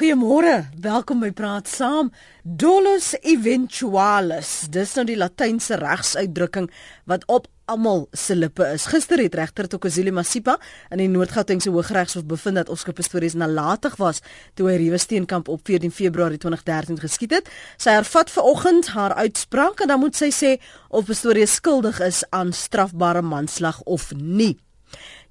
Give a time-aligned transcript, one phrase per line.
[0.00, 2.06] Goeiemôre, welkom by Praat Saam.
[2.40, 4.62] Dolus eventualis.
[4.72, 6.70] Dis nou die latynse regsuitdrukking
[7.04, 8.86] wat op almal se lippe is.
[8.88, 10.54] Gister het regter Tokozile Masipa
[10.88, 14.22] in die Noord-Gautengse Hooggeregshof bevind dat Oscar Pistorius nalatig was
[14.56, 17.52] toe hy Riewe Steenkamp op 14 Februarie 2013 geskiet het.
[17.76, 20.56] Sy hervat vanoggend haar uitspraak en dan moet sy sê
[20.88, 24.54] of Pistorius skuldig is aan strafbare manslag of nie.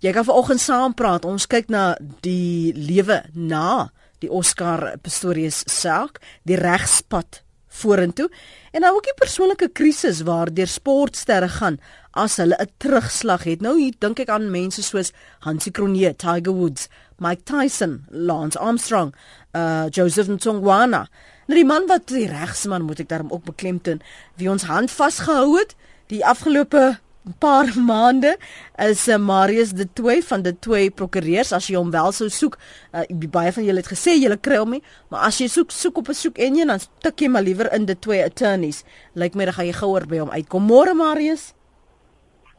[0.06, 1.26] Jy kan vanoggend saam praat.
[1.26, 3.90] Ons kyk na die lewe na
[4.20, 8.28] die Oscar Pistorius saak, die regspad vorentoe
[8.74, 11.80] en nou ook die persoonlike krisis waardeur sportsterre gaan
[12.18, 13.62] as hulle 'n terugslag het.
[13.62, 19.14] Nou hier dink ek aan mense soos Hansie Cronje, Tiger Woods, Mike Tyson, Lance Armstrong,
[19.54, 21.08] uh Joseph Ntongwana.
[21.48, 24.02] Nou die man wat die regsman moet ek daarom ook beklemtoon,
[24.36, 25.76] wie ons hand vasgehou het
[26.08, 27.00] die afgelope
[27.40, 28.38] paar maande
[28.78, 32.58] is uh, Marius de Toey van de Toey Prokureurs as jy hom wel sou soek.
[32.94, 36.02] Uh, baie van julle het gesê julle kry hom nie, maar as jy soek soek
[36.02, 38.84] op 'n soek en jy dan tik jy maar liewer in de Toey Attorneys.
[39.14, 40.64] Lyk my dan gaan jy gouer by hom uitkom.
[40.64, 41.54] Môre Marius.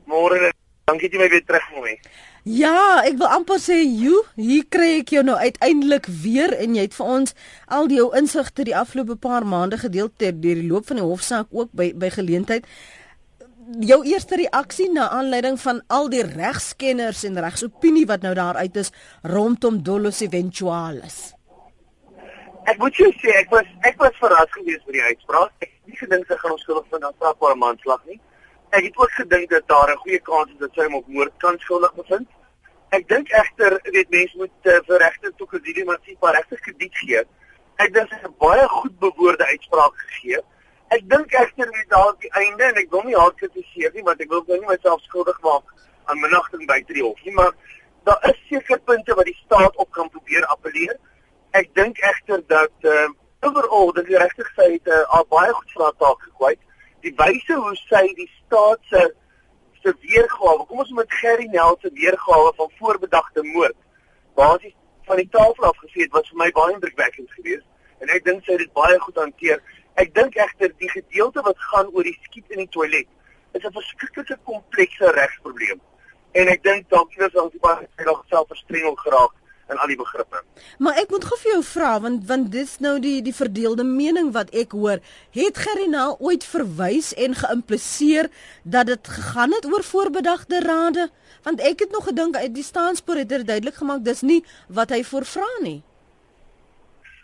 [0.06, 0.52] Môre.
[0.84, 1.96] Dankie dat jy my weer terugkom hè.
[2.48, 6.80] Ja, ek wil amper sê, "Jo, hier kry ek jou nou uiteindelik weer en jy
[6.80, 7.34] het vir ons
[7.68, 11.04] al die jou insigte die afgelope paar maande gedeel ter deur die loop van die
[11.04, 12.64] hofsaak ook by by geleentheid
[13.78, 18.76] jou eerste reaksie na aanleiding van al die regskenners en regsopinie wat nou daar uit
[18.76, 18.90] is
[19.22, 21.34] rondom Dolus Eventualis.
[22.68, 25.52] Ek moet jou sê ek was ek was verras geweest met die uitspraak.
[25.62, 28.20] Ek het nie gedink sy gaan onskuldig vind aan strafbare manslag nie.
[28.70, 31.32] Ek het ook gedink dat daar 'n goeie kans is dat sy hom op moord
[31.38, 32.28] kan skuldig bevind.
[32.90, 36.60] Ek dink egter weet mense moet uh, vir regter toe gedien maar sien maar regtig
[36.60, 37.22] krediet gee.
[37.78, 40.40] Ek dink sy het 'n baie goed bewoorde uitspraak gegee.
[40.90, 44.22] Ek dink ekter net daar die einde en ek wil nie haar kritiseer nie want
[44.24, 45.68] ek wil nou nie myself skuldig maak
[46.10, 47.52] aan minagting buite die hof nie, maar
[48.08, 50.96] daar is seker punte wat die staat op kan probeer appeleer.
[51.54, 53.06] Ek dink ekter dat uh,
[53.46, 56.62] overall dat die regter sê het uh, baie goed vir haar taak gekwyt.
[57.06, 59.06] Die wyse hoe sy die staat se
[59.80, 63.78] se weergawe, kom ons met Gerry Nel se weergawe van voorbedagte moord
[64.36, 64.74] basies
[65.08, 68.44] van die tafel af gesê het wat vir my baie indrukwekkend geweest en ek dink
[68.44, 69.62] sy het dit baie goed hanteer.
[70.00, 73.08] Ek dink egter die gedeelte wat gaan oor die skiet in die toilet
[73.58, 75.80] is 'n verskriklike komplekse regsprobleem.
[76.32, 79.34] En ek dink dalk is ons baie nog self verstrengel geraak
[79.70, 80.42] in al die begrippe.
[80.78, 84.32] Maar ek moet gou vir jou vra want want dis nou die die verdeelde mening
[84.32, 84.98] wat ek hoor.
[85.36, 88.30] Het Gerinal ooit verwys en geïmpliseer
[88.62, 91.10] dat dit gegaan het oor voorbedagte rade?
[91.42, 94.90] Want ek het nog gedink uit die staanspoor het dit duidelik gemaak dis nie wat
[94.90, 95.82] hy voorvra nie.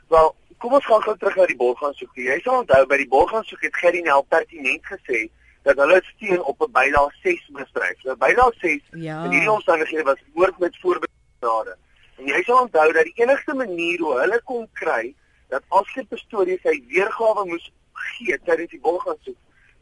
[0.09, 2.15] Wel, kom ons gaan gou terug na die Bolgaansoek.
[2.15, 5.27] Jy sal onthou by die Bolgaansoek het Gerry Nel pertinent gesê
[5.67, 8.03] dat hulle steun op 'n bylaag 6 misdryf.
[8.05, 9.25] Nou bylaag 6 ja.
[9.25, 11.77] in hierdie omstandighede was moord met voorbedade.
[12.19, 15.15] En jy sal onthou dat die enigste manier hoe hulle kon kry
[15.49, 19.37] dat Oscar Pistorius sy weergawe moes gee tydens die Bolgaansoek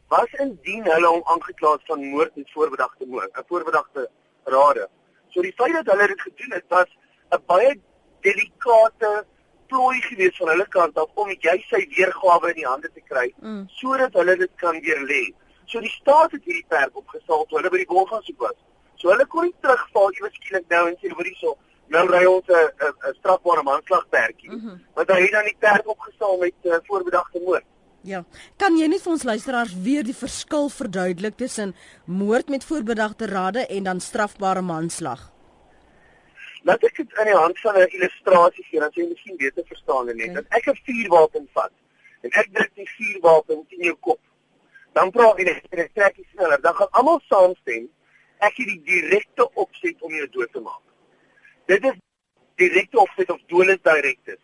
[0.07, 4.09] was indien hulle hom aangekla het van moord met voorbedagte moord, 'n voorbedagte
[4.43, 4.89] rade.
[5.29, 6.89] So die feit dat hulle dit gedoen het was
[7.31, 7.79] 'n baie
[8.21, 9.25] delikate
[9.71, 13.27] plooi gewees van hulle kant af om jy sy weergawe in die hande te kry
[13.41, 13.65] mm.
[13.79, 15.23] sodat hulle dit kan weer lê.
[15.65, 18.57] So die staat het hierdie perk opgesaal toe hulle by die bol gaan soek was.
[19.01, 21.55] So hulle kon nie terugval iewers skielik nou en sê hoor hierso
[21.93, 24.49] nou ry ons 'n strafbare manslagperkie.
[24.49, 24.81] Mm -hmm.
[24.95, 27.65] Want hy het dan die perk opgesaal met uh, voorbedagte moord.
[28.01, 28.23] Ja.
[28.57, 33.65] Kan jy net vir ons luisteraars weer die verskil verduidelik tussen moord met voorbedagte rade
[33.65, 35.34] en dan strafbare manslag?
[36.65, 39.65] Laat ek dit in die hand van 'n illustrasie gee, dan sê jy miskien beter
[39.65, 40.29] verstaan dit net.
[40.29, 40.41] Okay.
[40.41, 41.73] Dat ek 'n vuurwapen vat
[42.21, 44.21] en ek druk die vuurwapen in jou kop.
[44.93, 46.61] Dan praat jy net en ek trek dit sneller.
[46.61, 47.89] Dan gaan almal saamstem
[48.37, 50.81] ek het die direkte opset om jou dood te maak.
[51.65, 51.97] Dit is
[52.55, 54.41] direkte opset of dolus directus.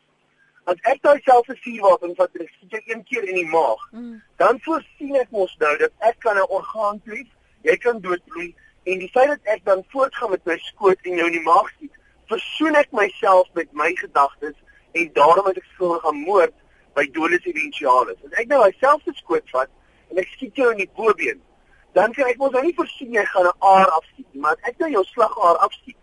[0.70, 4.22] As ek daai selfe vuurwapen vat en skiet ek een keer in die maag, mm.
[4.38, 7.28] dan voorsien ek mos nou dat ek kan 'n orgaan tref,
[7.64, 8.54] jy kan doodbloei
[8.84, 11.70] en die feit dat ek dan voortgaan met my skoot en jou in die maag
[11.74, 11.98] skiet,
[12.32, 14.58] versoen ek myself met my gedagtes
[14.98, 16.54] en daarom het ek skuldig aan moord
[16.98, 18.20] by dolus eventualis.
[18.28, 19.72] As ek nou myself geskoot vat
[20.12, 21.42] en ek skiet jou in die bobeen,
[21.98, 24.70] dan kan ek mos nou nie voorsien jy gaan 'n aar afskiet nie, maar as
[24.72, 25.98] ek nou jou slagaar afskiet,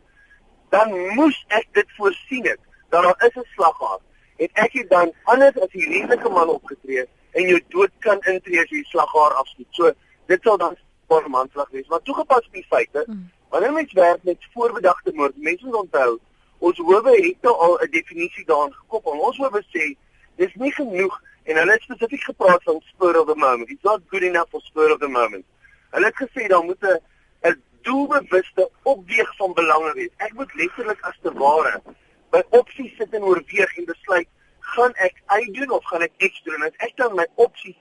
[0.70, 2.60] dan moes ek dit voorsien het
[2.90, 4.00] dat daar is 'n slagaar.
[4.36, 8.60] Het ek dit dan anders as die redelike man opgetree en jou dood kan intree
[8.60, 9.68] as jy slagaar afskiet.
[9.70, 9.92] So
[10.26, 10.76] dit sal dan
[11.08, 13.30] 'n manslag wees, maar toegepas op die feite hmm.
[13.48, 16.18] Wanneer mens werk met voorbedagte moord, mense moet onthou,
[16.58, 19.12] ons howe het nou al 'n definisie daaraan gekoppel.
[19.12, 19.96] Ons howe sê
[20.36, 23.70] dis nie genoeg en hulle het spesifiek gepraat van spur of the moment.
[23.70, 25.44] It's not good enough for spur of the moment.
[25.90, 27.00] Hulle het gesê dan moet 'n
[27.42, 30.14] 'n doelbewuste opweeg van belange wees.
[30.16, 31.82] Ek moet letterlik as te ware
[32.30, 34.28] by opsies sit en oorweeg en besluit
[34.60, 36.54] gaan ek Y doen of gaan ek X doen?
[36.54, 37.76] En as ek dan my opsies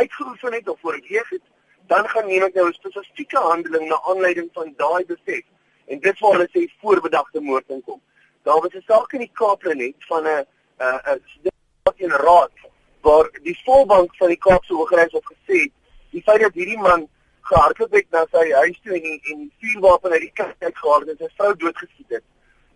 [0.00, 1.42] uitgeoefen het of oorweeg het,
[1.92, 5.44] dan gaan neem ek nou 'n spesifieke handeling na aanleiding van daai besef.
[5.86, 8.00] En dit waar hulle sê voorbedagte moord inkom.
[8.42, 10.46] Daar was 'n saak in die Kaaplinet van 'n
[10.78, 11.20] 'n
[11.98, 12.56] 'n raad
[13.00, 15.70] waar die volbank van die Kaapse Hooggeregs het gesê
[16.10, 17.08] die feit dat hierdie man
[17.40, 21.00] gehardloop het na sy huis toe en die, en die vuurwapen uit die kas uitgehaal
[21.00, 22.24] het en sy vrou doodgeskiet het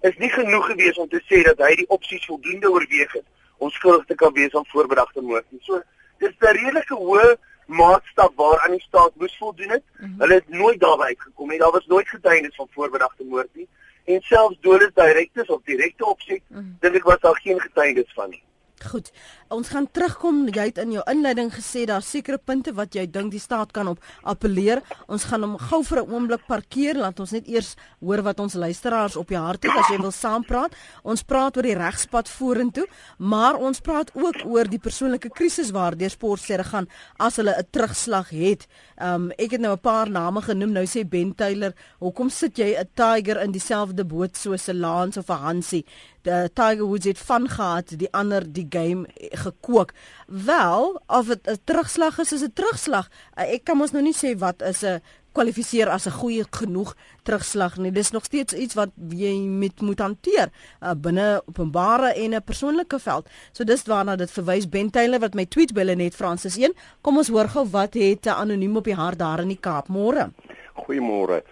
[0.09, 3.25] is nie genoeg gewees om te sê dat hy die opsies voldoende oorweeg het
[3.65, 5.47] om skuldig te kan wees aan voorbedagte moord.
[5.63, 5.81] So
[6.19, 7.37] dis 'n redelike hoë
[7.67, 9.85] maatstaf waaraan die staat moes voldoen het.
[9.97, 10.21] Mm -hmm.
[10.21, 11.59] Hulle het nooit daarby uitgekom nie.
[11.59, 13.69] Daar was nooit getuienis van voorbedagte moord nie.
[14.05, 18.31] En selfs dodes direktes of direkte opset, mm dink ek was daar geen getuienis van
[18.31, 18.43] nie.
[18.85, 19.11] Goed.
[19.49, 20.43] Ons gaan terugkom.
[20.53, 23.89] Jy het in jou inleiding gesê daar sekere punte wat jy dink die staat kan
[23.89, 24.83] op appeleer.
[25.09, 26.95] Ons gaan hom gou vir 'n oomblik parkeer.
[26.97, 30.11] Laat ons net eers hoor wat ons luisteraars op die hart het as jy wil
[30.11, 30.75] saampraat.
[31.03, 32.87] Ons praat oor die regspad vorentoe,
[33.19, 36.89] maar ons praat ook oor die persoonlike krisis waardeur sportsterre gaan
[37.19, 38.67] as hulle 'n terugslag het.
[39.01, 40.73] Um ek het nou 'n paar name genoem.
[40.73, 45.19] Nou sê Ben Taylor, "Hoekom sit jy 'n Tiger in dieselfde boot soos 'n Lance
[45.19, 45.85] of 'n Hansie?"
[46.25, 49.07] Die Tiger Woods het van gehad die ander die game
[49.45, 49.93] gekook.
[50.27, 53.09] Wel, of dit 'n terugslag is, is 'n terugslag.
[53.35, 55.01] Ek kan mos nou nie sê wat is 'n
[55.33, 57.93] kwalifiseer as 'n goeie genoeg terugslag nie.
[57.93, 60.51] Dis nog steeds iets wat jy met moet hanteer
[60.83, 63.29] uh, binne openbare en 'n persoonlike veld.
[63.53, 66.73] So dis waarna dit verwys Ben Taylor wat my tweet bille net Fransis 1.
[67.01, 69.89] Kom ons hoor gou wat het anoniem op die hart daar in die Kaap.
[69.89, 70.33] Môre.
[70.75, 71.43] Goeiemôre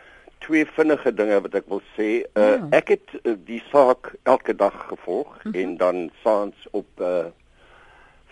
[0.44, 2.08] twee vinnige dinge wat ek wil sê.
[2.34, 2.66] Uh, ja.
[2.80, 5.60] Ek het uh, die saak elke dag gevolg mm -hmm.
[5.62, 7.30] en dan saans op uh,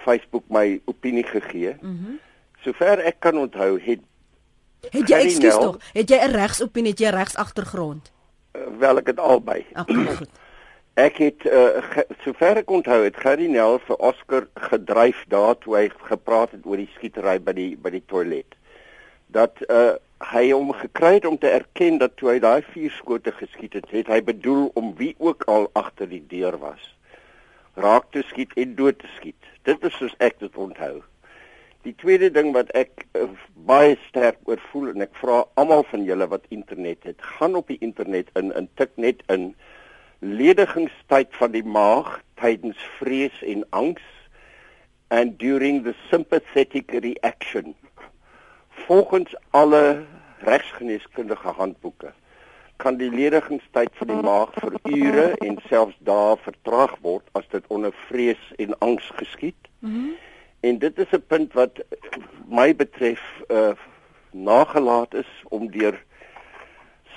[0.05, 1.77] Facebook my opinie gegee.
[1.81, 2.21] Mm -hmm.
[2.61, 4.01] Sover ek kan onthou het
[4.81, 5.77] Het jy ekskuus tog?
[5.93, 8.12] Het jy 'n regsopinie, het jy regs agtergrond?
[8.57, 9.67] Uh, wel ek het albei.
[9.73, 10.31] Okay, goed.
[10.95, 11.81] Ek het uh,
[12.25, 16.91] sover ek onthou het Gardinel vir Oscar gedryf daar toe hy gepraat het oor die
[16.97, 18.57] skietery by die by die toilet.
[19.27, 23.32] Dat uh hy hom gekry het om te erken dat toe hy daai vier skote
[23.32, 26.90] geskiet het, het hy bedoel om wie ook al agter die deur was
[27.81, 29.49] raak te skiet en dood te skiet.
[29.62, 31.00] Dit is soos ek dit onthou.
[31.87, 33.31] Die tweede ding wat ek uh,
[33.69, 37.70] baie sterk oor voel en ek vra almal van julle wat internet het, gaan op
[37.73, 39.52] die internet in in tik net in
[40.20, 44.05] ledigingstyd van die maag tydens vrees en angs
[45.08, 47.73] and during the sympathetic reaction
[48.87, 50.05] volgens alle
[50.38, 52.12] regsgeneeskundige handboeke
[52.77, 57.65] kan die ledigingstyd van die maag vir ure en selfs dae vertraag word as dit
[57.69, 59.69] onder vrees en angs geskied.
[59.79, 60.15] Mm -hmm.
[60.61, 61.81] En dit is 'n punt wat
[62.49, 63.73] my betref uh
[64.31, 66.05] nagelaat is om deur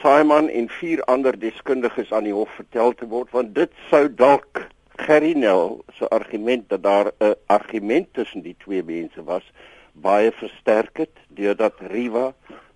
[0.02, 4.68] Simon en vier ander deskundiges aan die hof vertel te word want dit sou dalk
[4.96, 9.52] Gerinel se argument dat daar 'n argument tussen die twee mense was
[9.94, 12.34] baie versterk het deurdat Riva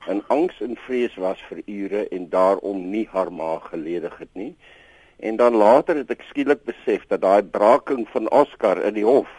[0.08, 4.56] in angs en vrees was vir ure en daarom nie haar maag geledig het nie.
[5.20, 9.30] En dan later het ek skielik besef dat daai braaking van Oscar in die hof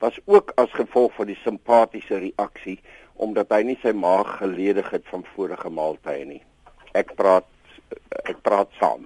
[0.00, 2.78] was ook as gevolg van die simpatiese reaksie
[3.20, 6.42] omdat hy nie sy maag geledig het van vorige maaltye nie.
[6.96, 7.48] Ek praat
[8.24, 9.04] ek praat saam.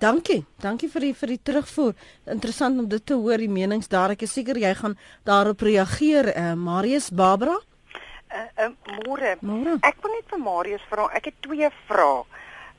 [0.00, 0.44] Dankie.
[0.56, 1.94] Dankie vir die vir die terugvoer.
[2.24, 4.14] Interessant om dit te hoor die menings daar.
[4.14, 4.96] Ek is seker jy gaan
[5.28, 6.32] daarop reageer.
[6.32, 7.58] Eh uh, Marius Barbara?
[8.28, 9.36] Eh uh, uh, môre.
[9.84, 11.10] Ek wil net vir Marius vra.
[11.12, 12.24] Ek het twee vrae.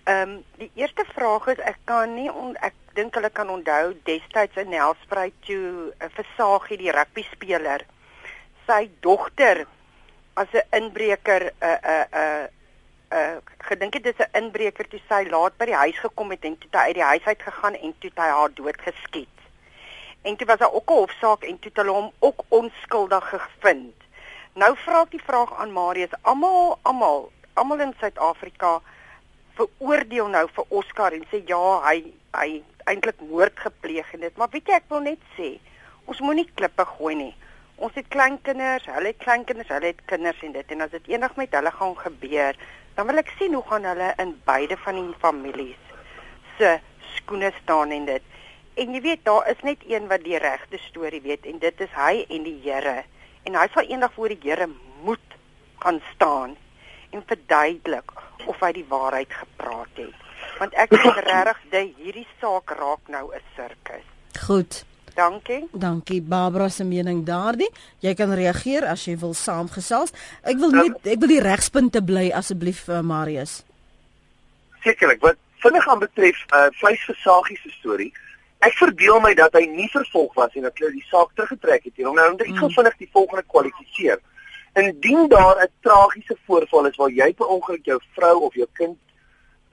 [0.04, 3.94] Ehm um, die eerste vraag is ek kan nie on, ek dink hulle kan onthou
[4.04, 7.86] destyds in Nelspruit toe 'n uh, versagie die rugby speler
[8.66, 9.66] sy dogter
[10.34, 12.61] as 'n inbreker 'n uh, 'n uh, 'n uh,
[13.12, 16.58] uh gedink het dis 'n inbreker toe sy laat by die huis gekom het en
[16.58, 19.38] toe hy uit die huis uit gegaan en toe hy haar doodgeskiet.
[20.22, 23.96] En toe was daar ook 'n hofsaak en toe hulle hom ook onskuldig gevind.
[24.54, 28.82] Nou vra ek die vraag aan Marius, almal almal almal in Suid-Afrika
[29.56, 34.50] veroordeel nou vir Oscar en sê ja, hy hy eintlik moord gepleeg en dit, maar
[34.52, 35.60] weet jy ek wil net sê,
[36.06, 37.34] ons moenie klippe gooi nie.
[37.82, 41.34] Ons het kleinkinders, hulle het kleinkinders, hulle het kinders en dit en as dit eendag
[41.40, 42.58] met hulle gaan gebeur,
[42.94, 45.88] dan wil ek sien hoe gaan hulle in beide van die families
[46.60, 46.76] se
[47.16, 48.28] skoene staan en dit.
[48.78, 51.96] En jy weet daar is net een wat die regte storie weet en dit is
[51.98, 53.02] hy en die Here.
[53.50, 54.70] En hy sal eendag voor die Here
[55.02, 55.38] moet
[55.82, 56.56] gaan staan
[57.10, 58.14] en verduidelik
[58.46, 60.30] of hy die waarheid gepraat het.
[60.62, 64.06] Want ek dink regtig hierdie saak raak nou 'n sirkus.
[64.46, 64.86] Goed.
[65.16, 65.68] Dankie.
[65.72, 67.70] Dankie Barbara se mening daardie.
[68.00, 70.14] Jy kan reageer as jy wil saamgesels.
[70.48, 73.62] Ek wil net ek wil die regspunte bly asseblief uh, Marius.
[74.86, 75.22] Sekerlik.
[75.22, 78.12] Wat vinnig aan betref uh vleisversagie se storie.
[78.62, 81.98] Ek verbeel my dat hy nie vervolg was en dat hulle die saak teruggetrek het
[81.98, 82.06] nie.
[82.06, 82.76] Nou moet ek mm.
[82.78, 84.20] vinnig die volgende kwalifiseer.
[84.80, 88.98] Indien daar 'n tragiese voorval is waar jy per ongeluk jou vrou of jou kind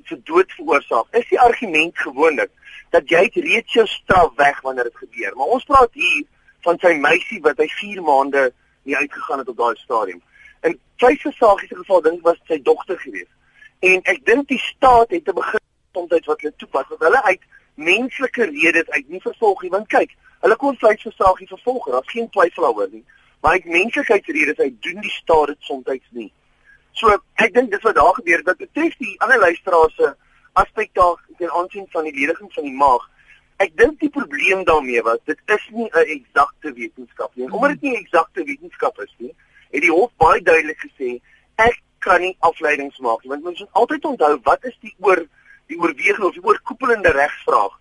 [0.09, 2.50] se dood veroorsaak, is die argument gewoonlik
[2.95, 5.37] dat jy reeds jou straf weg wanneer dit gebeur.
[5.37, 6.25] Maar ons praat hier
[6.67, 8.49] van sy meisie wat hy 4 maande
[8.88, 10.23] nie uitgegaan het op daai stadium.
[10.99, 13.29] Faisal Sagie se geval dink was sy dogter gewees.
[13.87, 15.62] En ek dink die staat het te begin
[15.95, 20.15] soms wat hulle toepas wat hulle uit menslike redes uit nie vervolg nie want kyk
[20.43, 23.05] hulle kon Faisal Sagie vervolg daar's geen twyfel daaroor nie
[23.43, 26.31] maar uit menslikheidsredes uit doen die staat dit soms nie
[27.00, 27.14] so
[27.45, 30.12] ek dink dis wat daar gebeur dat betref die ander luisteraars se
[30.62, 33.09] aspek daar ten aansien van die lediging van die maag
[33.64, 37.83] ek dink die probleem daarmee was dit is nie 'n eksakte wetenskap nie omdat dit
[37.83, 39.35] nie 'n eksakte wetenskap is nie
[39.71, 41.21] het die hof baie duidelik gesê
[41.57, 45.26] ek kan nie afleidings maak nie want mens moet altyd onthou wat is die oor
[45.69, 47.75] die oorweging of die oorkoepelende regsvraag.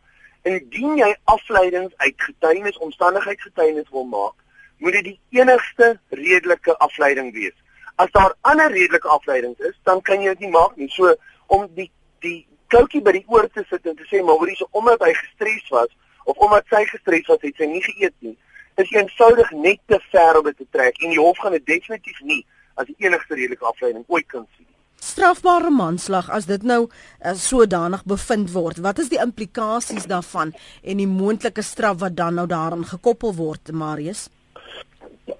[0.47, 4.35] Indien jy afleidings uit getuienis omstandigheidsgetuienis wil maak,
[4.83, 7.55] moet dit die enigste redelike afleiding wees.
[7.97, 10.89] As daar ander redelike afleidings is, dan kan jy dit nie maak nie.
[10.93, 11.13] So
[11.53, 11.89] om die
[12.25, 12.39] die
[12.73, 15.69] koutjie by die oor te sit en te sê maar hoorie so omdat hy gestres
[15.73, 15.91] was
[16.25, 18.35] of omdat sy gestres was, het sy nie geëet nie.
[18.77, 22.19] Is eenvoudig net te ver om dit te trek en die hof gaan dit definitief
[22.21, 22.43] nie
[22.77, 24.67] as die enigste redelike afleiding ooit kan sien
[25.07, 31.01] strafbare manslag as dit nou uh, sodanig bevind word wat is die implikasies daarvan en
[31.01, 34.27] die moontlike straf wat dan nou daaraan gekoppel word Marius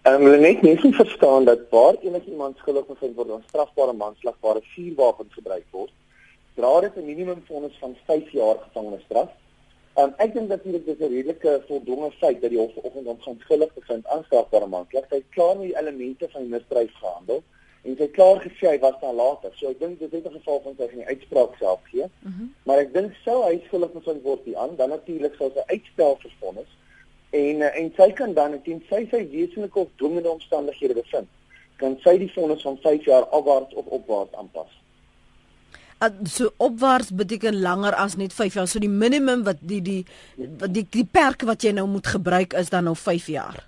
[0.08, 4.38] Ehm um, net mens moet verstaan dat waar enigiemand skuldig bevind word aan strafbare manslag
[4.40, 5.92] waar 'n vuurwapen gebruik word
[6.60, 9.30] dra dit 'n minimum vonnis van 5 jaar gevangenisstraf
[10.00, 13.74] Um, ek dink dat dit 'n redelike voldonge feit dat die hof vanoggend hom skuldig
[13.74, 15.06] bevind aan strafbare manslag.
[15.10, 17.44] Hy het klaar met die elemente van die misdrijf gehandel
[17.82, 19.52] en sy klaar gesê hy was daar later.
[19.56, 22.06] So ek dink dit is 'n geval van sy die uitspraak self gee.
[22.06, 22.54] Mm -hmm.
[22.64, 26.18] Maar ek dink sou hy skuldig bevind word die aan, dan natuurlik sou sy uitstel
[26.20, 26.72] vervonnis
[27.30, 31.30] en eh, en sy kan dan teen sy sy wesenlike of dwingende omstandighede bevind,
[31.78, 34.70] kan sy die vonnis van 5 jaar afwaarts of opwaarts aanpas.
[35.98, 38.68] Uh, so opwaarts beteken langer as net 5 jaar.
[38.70, 40.04] So die minimum wat die die
[40.38, 43.64] wat die die perk wat jy nou moet gebruik is dan nou 5 jaar.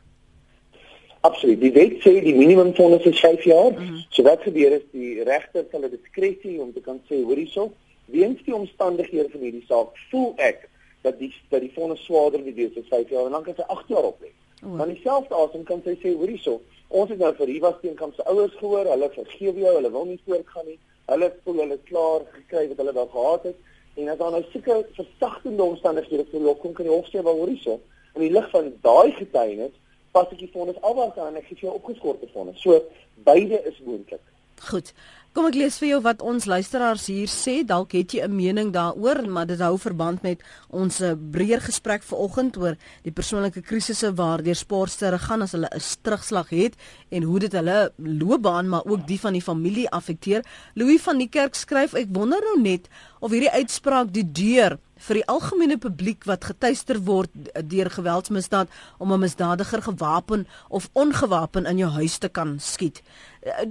[1.26, 1.60] Absoluut.
[1.60, 3.72] Die wet sê die minimum vonnis is 5 jaar.
[3.72, 4.04] Mm -hmm.
[4.10, 7.72] So wat gebeur is die regter het hulle diskresie om te kan sê hoor hierso,
[8.06, 10.69] weens die omstandighede van hierdie saak, voel ek
[11.02, 13.68] dat die dat die vonnis swaarder moet wees as 5 jaar en dan kan sy
[13.68, 14.32] 8 jaar op lê.
[14.62, 18.26] Maar dieselfde asem kan sy sê hoor hierso, ons het nou vir Riva Steenkamp se
[18.28, 20.80] ouers gehoor, hulle vergewe jou, hulle wil nie voortgaan nie.
[21.08, 23.68] Hulle voel hulle klaar gekry wat hulle daar gehad het
[24.00, 27.52] en as daar nou seker versagtende omstandighede verloop kom kan die hof sê wel hoor
[27.52, 27.80] hierso,
[28.16, 29.76] in die lig van daai getuienis
[30.16, 32.62] pas ek die vonnis alwaar aan en ek gee jou opgeskorte vonnis.
[32.64, 32.80] So
[33.28, 34.24] beide is moontlik.
[34.68, 34.94] Goed.
[35.30, 37.60] Kom ek lees vir jou wat ons luisteraars hier sê.
[37.64, 42.04] Dalk het jy 'n mening daaroor, maar dit hou verband met ons eh, breër gesprek
[42.04, 46.76] vanoggend oor die persoonlike krisisse waardeur sportsterre gaan as hulle 'n terugslag het
[47.12, 50.44] en hoe dit hulle loopbaan maar ook die van die familie affekteer.
[50.74, 52.90] Louis van die Kerk skryf: "Ek wonder nou net
[53.20, 57.32] of hierdie uitspraak die deur vir die algemene publiek wat getuister word
[57.72, 63.02] deur geweldsmisdaad om 'n misdadiger gewapen of ongewapen in jou huis te kan skiet.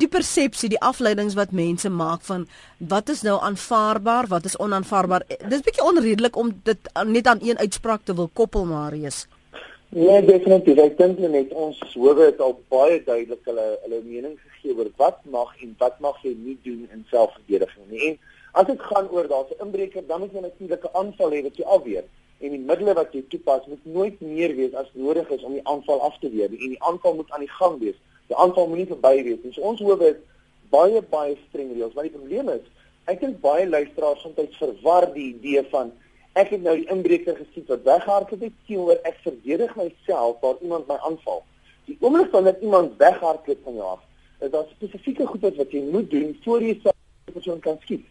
[0.00, 2.46] Die persepsie, die afleidings wat mense maak van
[2.78, 5.26] wat is nou aanvaarbaar, wat is onaanvaarbaar.
[5.48, 9.26] Dis bietjie onredelik om dit net aan een uitspraak te wil koppel, Marius.
[9.88, 10.78] Nee, definitief.
[10.78, 15.20] Ek dink net ons howe het al baie duidelik hulle hulle mening gegee oor wat
[15.25, 18.10] mag en wat mag jy nie doen in selfverdediging nie.
[18.10, 18.18] En
[18.58, 21.56] As dit gaan oor daar's 'n inbreker, dan moet jy natuurlik 'n aanval hê wat
[21.56, 22.04] jy afweer.
[22.40, 25.66] En die middele wat jy toepas moet nooit meer wees as nodig is om die
[25.66, 26.50] aanval af te weer.
[26.50, 27.94] En die aanval moet aan die gang wees.
[28.28, 29.52] Die aanval moet nie verby wees nie.
[29.52, 30.18] So ons hoef dit
[30.73, 31.94] baie baie streng reëls.
[31.97, 32.64] Maar die probleem is,
[33.08, 35.92] ek dink baie luisteraars soms verwar die idee van
[36.38, 40.87] ek het nou die inbreker gesien wat weghardloop het teenoor ek verdedig myself waar iemand
[40.90, 41.42] my aanval.
[41.88, 44.04] Die oomblik wanneer iemand weghardloop van jou af,
[44.44, 48.04] is daar spesifieke goeders wat jy moet doen voor jy 'n persoon kan skiet.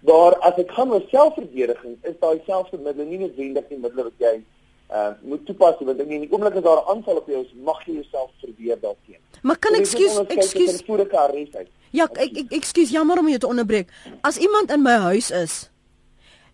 [0.00, 4.18] Waar as dit gaan oor selfverdediging, is daai selfde middel nie noodwendig die middel wat
[4.18, 4.42] jy
[4.90, 7.84] uh moet toepas want in die oomblik as daar 'n aanval op jou is, mag
[7.86, 9.22] jy jouself verdedig daarteen.
[9.42, 11.68] Maar kan ek skuis ekskuus voorlike arrest uit?
[11.90, 13.88] Ja, ek ek ekskuus jammer om jou te onderbreek.
[14.20, 15.70] As iemand in my huis is,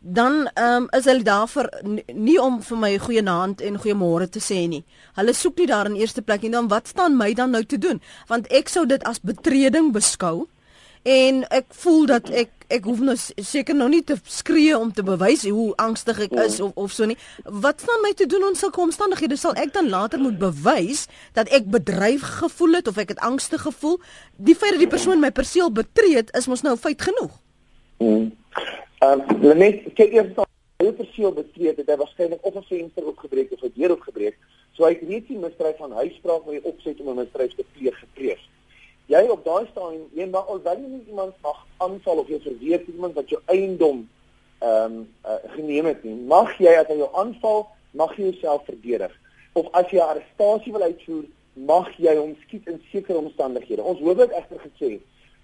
[0.00, 1.68] dan ehm um, is hulle daar vir
[2.12, 4.84] nie om vir my goeie naand en goeiemôre te sê nie.
[5.14, 6.50] Hulle soek nie daar in eerste plek nie.
[6.50, 8.00] Dan wat staan my dan nou te doen?
[8.28, 10.48] Want ek sou dit as betreding beskou
[11.02, 15.02] en ek voel dat ek ek hoef nou seker nou nie te skree om te
[15.04, 17.18] bewys hoe angstig ek is of of so nie.
[17.44, 19.36] Wat staan my te doen in sulke omstandighede?
[19.36, 21.06] Sal ek dan later moet bewys
[21.36, 23.98] dat ek bedryf gevoel het of ek het angstig gevoel?
[24.36, 27.36] Die feit dat die persoon my perseel betree het, is mos nou feit genoeg.
[27.98, 28.32] Mm.
[29.02, 30.32] Ehm um, net kyk eers
[30.82, 34.36] Hy perseel betree het hy waarskynlik of 'n venster opgebreek of 'n deur opgebreek.
[34.74, 37.64] So hy het reeds die misdryf van huisbraak wat hy opset om 'n misdryf te
[37.76, 38.40] pleeg gepleeg.
[39.12, 42.84] Jy op daai stadium, een maar alhoewel jy nie iemand mag aanval of jy verweer
[42.88, 44.08] iemand wat jou eiendom
[44.62, 47.66] ehm um, uh, geneem het nie, mag jy as hy jou aanval,
[47.98, 49.12] mag jy jouself verdedig.
[49.58, 53.82] Of as jy 'n arrestasie wil uitvoer, mag jy hom skiet in sekere omstandighede.
[53.82, 54.90] Ons hoop dit egter gesê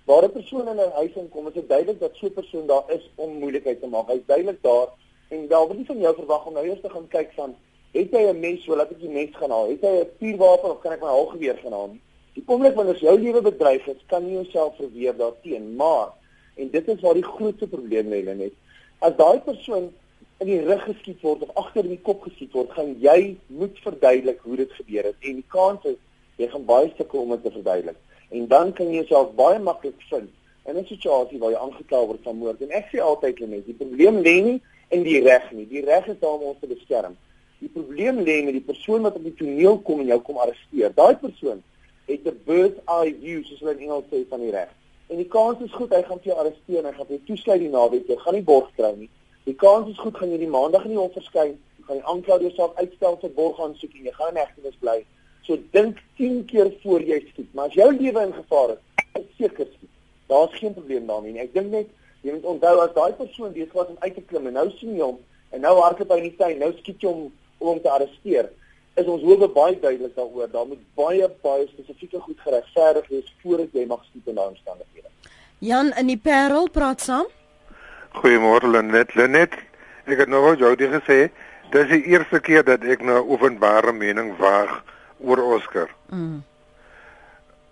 [0.06, 2.84] waar 'n persoon in 'n huis inkom, is dit duidelik dat so 'n persoon daar
[2.96, 4.08] is om moeilikheid te maak.
[4.08, 4.88] Hy's duidelik daar
[5.28, 7.56] en daar word nie van jou verwag om nou eers te gaan kyk van
[7.92, 9.68] het hy 'n mes, so laat ek die mes gaan haal.
[9.68, 11.96] Het hy 'n vuurwapen of kan ek my halgeweer gaan haal?
[12.38, 16.12] Die oomblik wanneer as jou lewe bedreig is, kan jy jouself verweer daarteen, maar
[16.54, 18.54] en dit is waar die grootste probleem lê net.
[19.02, 19.88] As daai persoon
[20.38, 23.78] in die rug geskiet word of agter in die kop geskiet word, gaan jy moet
[23.82, 25.96] verduidelik hoe dit gebeur het en die kans is
[26.38, 27.98] jy gaan baie sukkel om dit te verduidelik
[28.30, 30.30] en dan kan jy jouself baie maklik vind
[30.70, 32.62] in 'n situasie waar jy aangekla word van moord.
[32.62, 34.60] En ek sê altyd net, die probleem lê nie
[34.94, 35.66] in die reg nie.
[35.66, 37.16] Die reg is daar om ons te beskerm.
[37.58, 40.92] Die probleem lê met die persoon wat op die toneel kom en jou kom arresteer.
[40.94, 41.62] Daai persoon
[42.08, 44.68] het 'n bird's eye view, soos hulle in Engels sê van die reg.
[45.08, 47.26] En die kans is goed hy gaan vir jou arresteer en hy gaan vir jou
[47.26, 48.08] toesluit die naweek.
[48.08, 49.10] Jy gaan nie borg kry nie.
[49.44, 51.54] Die kans is goed gaan jy die maandag in die hof verskyn,
[51.86, 54.98] gaan die aanklaer jouself uitstel vir borg aansoek en jy gaan in hegtenis bly.
[55.46, 57.48] So dink 10 keer voor jy skiet.
[57.54, 58.82] Maar as jou lewe in gevaar is,
[59.20, 59.94] is seker skiet.
[60.28, 61.40] Daar's geen probleem daarmee nie.
[61.46, 61.88] Ek dink net
[62.20, 64.92] jy moet onthou as daai persoon besig was om uit te klim en nou sien
[64.92, 65.18] jy hom
[65.56, 68.50] en nou hardloop hy in die tuin, nou skiet jy hom om hom te arresteer.
[68.98, 70.48] Is ons hoewe baie duidelik daaroor.
[70.50, 75.10] Daar moet baie baie spesifieke goed geregverdig wees voordat jy mag skiet in daardie omstandighede.
[75.62, 77.28] Jan in die Parel praat saam.
[78.18, 79.14] Goeiemôre Lenet.
[79.14, 79.54] Lenet,
[80.06, 81.28] ek het nou jou dit gesê.
[81.70, 84.80] Dit is die eerste keer dat ek nou openbare mening waag
[85.20, 85.90] oor Oscar.
[86.10, 86.40] Mm.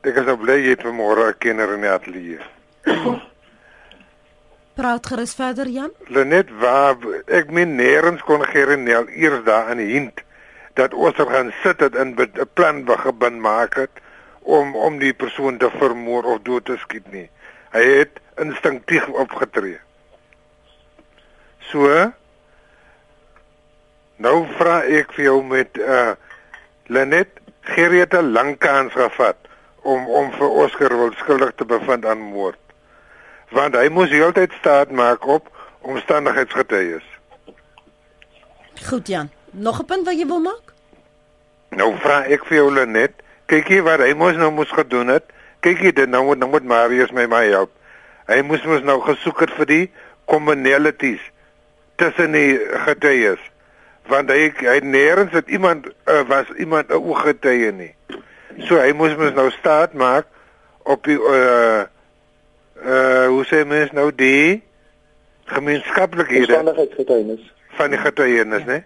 [0.06, 2.40] Ek is nou bly jy het vanmôre 'n kenner in die ateljee.
[4.78, 5.90] Praat gerus verder Jan.
[6.06, 6.94] Lenet waar
[7.26, 10.25] ek min nêrens kon gerineel eers daar in hint
[10.76, 13.90] dat Oscar gaan sit het in 'n plan wat gebind maak het
[14.42, 17.30] om om die persoon te vermoor of dood te skiet nie.
[17.70, 19.78] Hy het instinktief opgetree.
[21.70, 22.12] So
[24.16, 26.12] nou vra ek vir jou met uh,
[26.86, 29.36] Lenet Gerrit 'n lang kans gevat
[29.82, 32.60] om om vir Oscar wil skuldig te bevind aan moord.
[33.50, 37.04] Want hy moes heeltyd staat maak op omstandigheidsgetuies.
[38.86, 40.65] Goed Jan, nog 'n punt wat jy wil maak?
[41.70, 43.14] Nou vra ek vir jou Lenet,
[43.46, 45.26] kyk hier wat hy moes nou moes gedoen het.
[45.60, 47.72] Kyk hier dit nou moet nou moet Marius my my help.
[48.26, 49.84] Hy moes mos nou gesoek het vir die
[50.26, 51.22] commonalities
[51.96, 53.42] tussen die getuies
[54.10, 57.94] want hy hy nêrens het iemand uh, was iemand 'n ooggetuie nie.
[58.68, 60.26] So hy moes mos nou staat maak
[60.82, 61.82] op die uh
[62.86, 64.62] uh hoe sê mens nou die
[65.44, 66.54] gemeenskaplikhede
[67.76, 68.84] van die getuienis, né?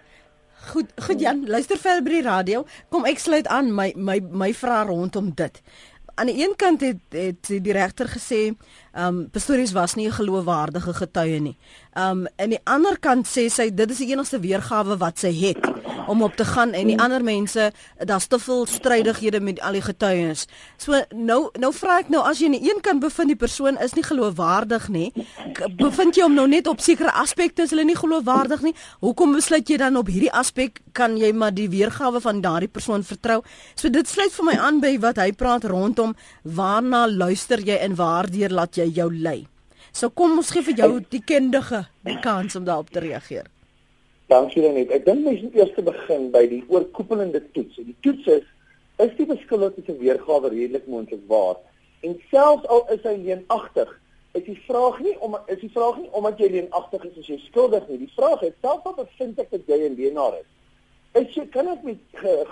[0.61, 2.65] Goed, goed Jan, luister verder by die radio.
[2.93, 5.57] Kom ek sluit aan my my my vraag rondom dit.
[6.21, 8.41] Aan die een kant het het die regter gesê,
[8.97, 11.57] um, Pastorius was nie 'n geloofwaardige getuie nie.
[11.93, 15.31] Ehm um, aan die ander kant sê sy dit is die enigste weergawe wat sy
[15.31, 19.77] het om op te gaan en die ander mense daar's te veel strydighede met al
[19.77, 20.47] die getuienis.
[20.77, 23.77] So nou nou vra ek nou as jy aan die een kant bevind die persoon
[23.83, 25.11] is nie geloofwaardig nie,
[25.77, 28.73] bevind jy hom nou net op sekere aspekte is hulle nie geloofwaardig nie.
[28.99, 33.03] Hoekom besluit jy dan op hierdie aspek kan jy maar die weergawe van daardie persoon
[33.03, 33.41] vertrou?
[33.75, 37.95] So dit sluit vir my aan by wat hy praat rondom waarna luister jy en
[37.95, 39.47] waardeur laat jy jou lei.
[39.91, 43.49] So kom ons gee vir jou die kundige die kans om daarop te reageer.
[44.31, 44.91] Dankie dan net.
[44.95, 47.81] Ek dink mens moet eers begin by die oorkoepelende toets.
[47.83, 48.47] Die toets is
[49.01, 51.57] is die beskuld tussen weergawe redelik moontlik waar?
[52.05, 53.89] En selfs al is hy leenagtig,
[54.37, 57.37] is die vraag nie om is die vraag nie omdat jy leenagtig is as jy
[57.47, 57.99] skuldig nie.
[58.05, 60.49] Die vraag is selfs al bevind ek dat jy 'n leenaar is.
[61.21, 61.99] Is jy kan ek met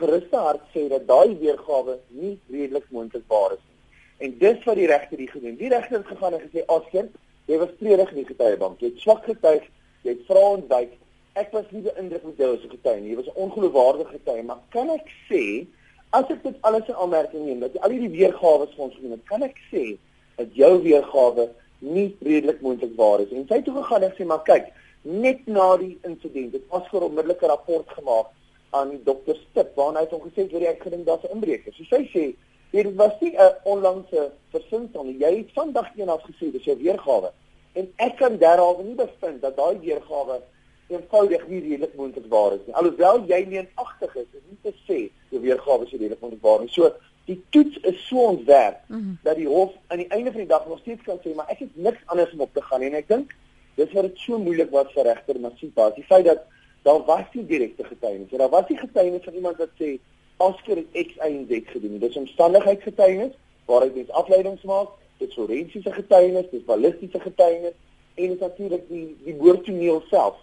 [0.02, 3.79] geruste hart sê dat daai weergawe nie redelik moontlik waar is nie.
[4.20, 5.56] En dis wat die regter hier gedoen.
[5.56, 7.16] Die regter het gegaan en gesê: "Askind,
[7.48, 8.82] jy was treurig in die getuiebank.
[8.84, 9.64] Jy het swak getuig,
[10.04, 10.98] jy het vra ontwyk.
[11.40, 13.10] Ek was nie beïndruk met jou as 'n getuie nie.
[13.12, 15.66] Jy was 'n ongeloofwaardige getuie, maar kan ek sê
[16.12, 19.12] as ek dit alles in aanmerking neem dat jy al hierdie weergawe vir ons genoem
[19.12, 19.98] het, kan ek sê
[20.36, 24.26] dat jou weergawe nie redelik moontlik waar is." En sy het toe gegaan en sê:
[24.26, 28.28] "Maar kyk, net na die insident het Oskar onmiddellik 'n rapport gemaak
[28.72, 31.74] aan die dokter Stip waarna hy het hom gesê dat ek gedink daar's 'n inbreker."
[31.74, 32.36] So sy sê
[32.72, 35.18] Dit was nie 'n onlangse versinsel nie.
[35.18, 37.32] Jy het vandag eendag gesê dis jou weergawe.
[37.74, 40.42] En ek kan daaroor nie bevind dat daai weergawe
[40.88, 42.76] eenvoudig nie redelik moontlik waar is nie.
[42.76, 46.70] Alhoewel jy leenagtig is, is nie te sê jou weergawe is redelik moontlik waar nie.
[46.70, 46.94] So
[47.26, 49.18] die toets is so ontwerp mm -hmm.
[49.24, 51.60] dat die hof aan die einde van die dag nog steeds kan sê maar ek
[51.60, 52.90] het niks anders om op te gaan nie.
[52.90, 53.36] en ek dink
[53.80, 56.42] Dis wat dit so moeilik was vir regter Masipa, die feit dat
[56.84, 58.32] daar was nie direkte getuienis.
[58.32, 59.94] Daar was nie getuienis van iemand wat sê
[60.40, 62.00] Oscar het X en Z gedoen.
[62.00, 67.76] Dis omstandigheidsgetuienis waaruit mens afleidings maak, dit forensiese getuienis, dit ballistiese getuienis
[68.16, 70.40] en natuurlik die die moordtoneel self.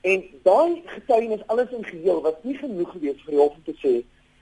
[0.00, 3.76] En daai getuienis alles in geheel was nie genoeg gewees vir die hof om te
[3.82, 3.94] sê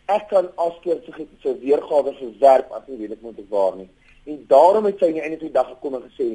[0.08, 3.88] ek kan Oscar se se weergawe verwerp as nie weet moet waar nie.
[4.28, 6.28] En daarom het sy in die einde van die dag gekom en gesê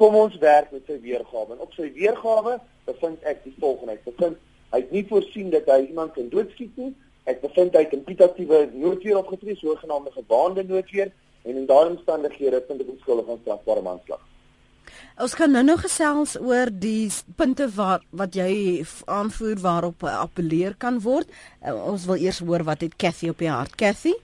[0.00, 1.54] kom ons werk met sy weergawe.
[1.54, 2.56] En op sy weergawe
[2.88, 3.98] bevind ek die volgende.
[3.98, 4.38] Ek bevind
[4.70, 6.92] hy het nie voorsien dat hy iemand kan doodskiet nie.
[7.30, 11.12] Ek bevind hy het impetatiewe noodweer opgetree, sogenaamde gewaande noodweer
[11.46, 14.22] en in daardie omstandighede vind ek onskuldig aan strafbare manslag.
[15.20, 17.06] Ons kan nou nou gesels oor die
[17.38, 21.28] punte waar wat jy aanvoer waarop appeleer kan word.
[21.62, 23.76] Uh, ons wil eers hoor wat het Cathy op die hart.
[23.78, 24.16] Cathy?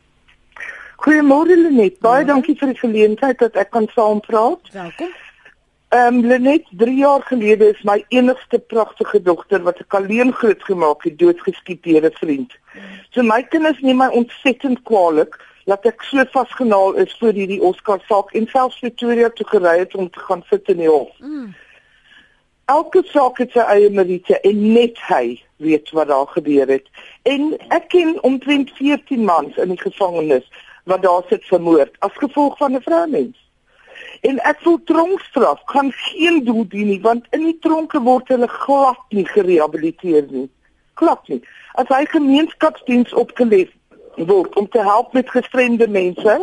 [1.04, 2.00] Goeiemôre Lenet.
[2.02, 2.32] Baie ja.
[2.32, 4.72] dankie vir die geleentheid dat ek kan saampraat.
[4.74, 5.14] Welkom.
[5.94, 10.64] Ehm um, Lenet, 3 jaar gelede is my enigste pragtige dogter wat ek alleen groot
[10.66, 12.56] gemaak het, doodgeskiet deur 'n vriend.
[13.14, 18.02] So my kinders neem my ontsettend kwaadlik dat ek so vasgenaal is vir hierdie Oscar
[18.08, 21.10] saak en selfs Victoria toe gery het om te gaan sit in die hof.
[21.18, 21.54] Mm.
[22.70, 26.86] Elke saak het sy eie meriete en net hy weet wat daar gebeur het.
[27.22, 30.46] En ek ken omtrent 14 mans in die gevangenis
[30.90, 33.38] wat daar sit vermoord as gevolg van 'n vroumens.
[34.20, 38.48] En ek voel tronkstraf kan geen doel dien nie want in die tronke word hulle
[38.48, 40.48] glad nie gerehabiliteer nie.
[40.96, 41.40] Glad nie.
[41.80, 43.66] As hy gemeenskapsdiens opgelê
[44.16, 46.36] word om te help met gestremde mense,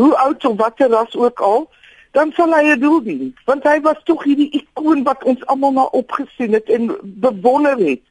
[0.00, 1.64] hoe oud of watter ras ook al,
[2.12, 5.72] dan sal hy 'n doel dien want hy was tog hierdie ikoon wat ons almal
[5.72, 8.04] na opgesien het en bewonder het.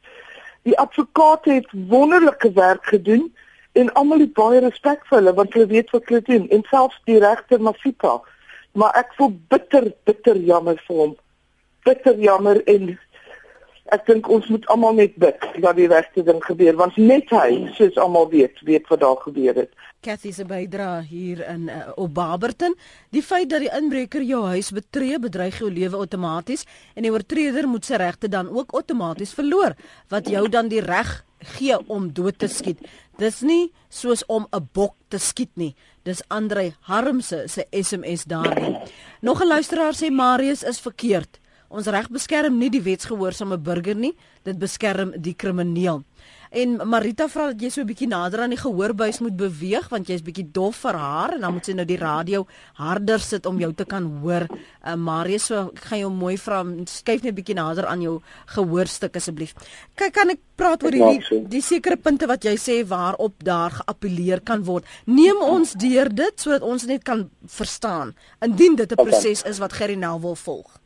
[0.66, 3.30] Die advokaat het wonderlike werk gedoen
[3.72, 7.00] en almal het baie respek vir hulle want hulle weet wat hulle doen en selfs
[7.10, 8.18] die regter Mafika
[8.74, 11.14] maar ek voel bitter bitter jammer vir hom
[11.88, 12.92] bitter jammer en
[13.92, 17.68] ek dink ons moet almal net bid dat die regte ding gebeur want net hy
[17.78, 22.14] soos almal weet weet wat daar gebeur het Cathy se bydra hier in uh, op
[22.14, 22.76] Barberton
[23.12, 27.68] die feit dat die inbreker jou huis betree bedreig jou lewe outomaties en die oortreder
[27.68, 29.76] moet sy regte dan ook outomaties verloor
[30.10, 32.82] wat jou dan die reg gee om dood te skiet.
[33.18, 35.76] Dis nie soos om 'n bok te skiet nie.
[36.04, 38.78] Dis Andre Harmse se SMS daarin.
[39.22, 41.41] Nog 'n luisteraar sê Marius is verkeerd.
[41.72, 44.12] Ons reg beskerm nie die wetsgehoorsame burger nie,
[44.44, 46.02] dit beskerm die krimineel.
[46.52, 50.08] En Marita vra dat jy so 'n bietjie nader aan die gehoorbuis moet beweeg want
[50.08, 53.58] jy's bietjie dof vir haar en dan moet sy nou die radio harder sit om
[53.58, 54.48] jou te kan hoor.
[54.84, 59.56] Uh, Marius, so gaan jou mooi vra skuif net bietjie nader aan jou gehoorstuk asseblief.
[59.96, 64.42] Kyk, kan ek praat oor die die sekere punte wat jy sê waarop daar geappeleer
[64.42, 64.84] kan word.
[65.06, 69.72] Neem ons deur dit sodat ons net kan verstaan indien dit 'n proses is wat
[69.74, 70.81] Gerry nou wil volg.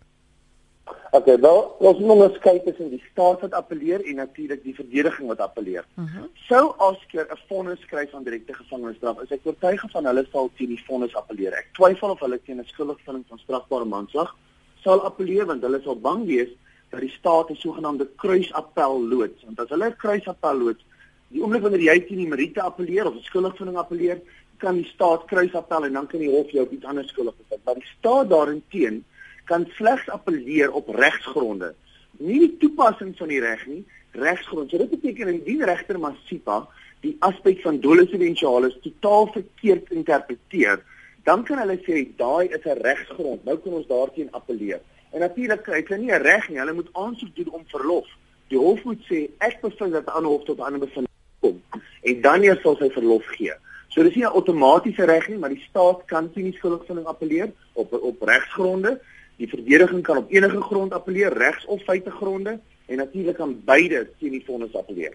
[1.16, 5.30] Okay, wel, ons moet ons kyk tussen die staat wat appeleer en natuurlik die verdediging
[5.32, 5.86] wat appeleer.
[5.96, 6.26] Uh -huh.
[6.48, 10.74] Sou Oscar 'n vonnis skryf van direkte gevangenisstraf, is ek oortuig van hulle sal teen
[10.76, 11.54] die vonnis appeleer.
[11.54, 14.36] Ek twyfel of hulle teen 'n skuldigvinding van strafbare manslag
[14.84, 16.52] sal appeleer want hulle sal bang wees
[16.90, 19.44] dat die staat 'n sogenaamde kruisappel loods.
[19.44, 20.84] Want as hulle 'n kruisappel loods,
[21.28, 24.20] die oomblik wanneer jy teen die meriete appeleer of 'n skuldigvinding appeleer,
[24.58, 27.64] kan die staat kruisappel en dan kan die hof jou op iets anders skuldig bevind.
[27.64, 29.04] Maar die staat daarteenoor
[29.46, 31.74] kan slegs appeleer op regsgronde.
[32.18, 34.70] Nie die toepassing van die reg nie, regsgronde.
[34.70, 36.66] So dit beteken indien regter Masipa
[37.06, 40.82] die aspek van dolus eventualis totaal verkeerd interpreteer,
[41.26, 43.44] dan kan hulle sê daai is 'n regsgrond.
[43.46, 44.82] Nou kan ons daarteen appeleer.
[45.12, 46.60] En natuurlik kry hulle nie 'n reg nie.
[46.60, 48.08] Hulle moet aansoek doen om verlof.
[48.48, 51.62] Die hof moet sê ek bevind dat 'n ander hof tot 'n ander bevinding kom
[52.02, 53.54] en dan eers sal sy verlof gee.
[53.88, 57.52] So dis nie 'n outomatiese reg nie, maar die staat kan teen die skuldigvinding appeleer
[57.74, 59.00] op op regsgronde
[59.38, 64.32] Die verdediging kan op enige grond appeleer, regs of feitegronde en natuurlik kan beide teen
[64.32, 65.14] die vonnis appeleer.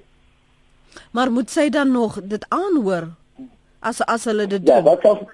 [1.13, 3.09] Maar moet sy dan nog dit aanhoor
[3.79, 4.75] as as hulle dit ja, doen?
[4.75, 5.29] Ja, wat kan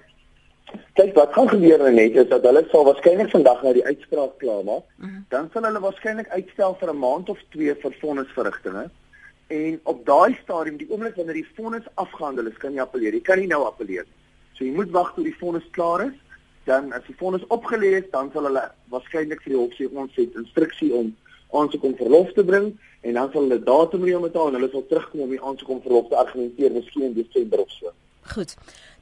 [0.97, 4.63] Kyk, wat kan gebeur net is dat hulle sal waarskynlik vandag nou die uitspraak klaar
[4.65, 4.83] maak.
[4.97, 5.13] Uh mhm.
[5.13, 5.21] -huh.
[5.29, 8.89] Dan sal hulle waarskynlik uitstel vir 'n maand of twee vir vonnisverrigtinge.
[9.47, 13.13] En op daai stadium, die oomblik wanneer die vonnis afgehandel is, kan jy appeleer.
[13.13, 14.05] Jy kan nie nou appeleer.
[14.53, 16.17] So jy moet wag tot die vonnis klaar is
[16.67, 20.19] dan as die vonnis opgelê is, dan sal hulle waarskynlik vir die hof sê ons
[20.19, 21.13] het instruksie om
[21.55, 22.73] aansoek om verlof te bring
[23.07, 25.71] en dan sal hulle datum reël met haar en hulle sal terugkom om die aansoek
[25.77, 27.95] om verlof te argumenteer miskien in Desember of so.
[28.33, 28.55] Goed.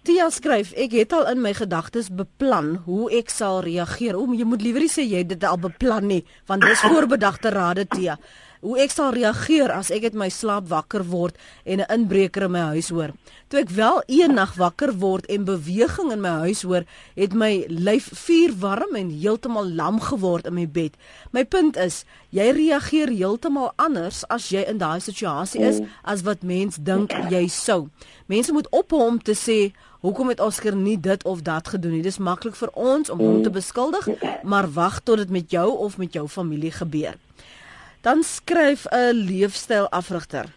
[0.05, 4.13] Tia skryf, ek het al in my gedagtes beplan hoe ek sal reageer.
[4.13, 7.87] O, jy moet liewer sê jy het dit al beplan nie, want dis voorbedagte rade
[7.89, 8.19] Tia
[8.65, 11.37] hoe ek sal reageer as ek uit my slaap wakker word
[11.69, 13.13] en 'n inbreker in my huis hoor.
[13.49, 16.83] Toe ek wel eendag wakker word en beweging in my huis hoor,
[17.15, 20.97] het my lyf vuur warm en heeltemal lam geword in my bed.
[21.31, 26.41] My punt is, jy reageer heeltemal anders as jy in daai situasie is as wat
[26.41, 27.89] mens dink jy sou.
[28.25, 29.73] Mense moet ophou om te sê
[30.05, 32.01] Hoekom het Oscar nie dit of dat gedoen nie?
[32.05, 34.05] Dis maklik vir ons om hom te beskuldig,
[34.43, 37.17] maar wag tot dit met jou of met jou familie gebeur.
[38.05, 40.53] Dan skryf 'n leefstylafrigter.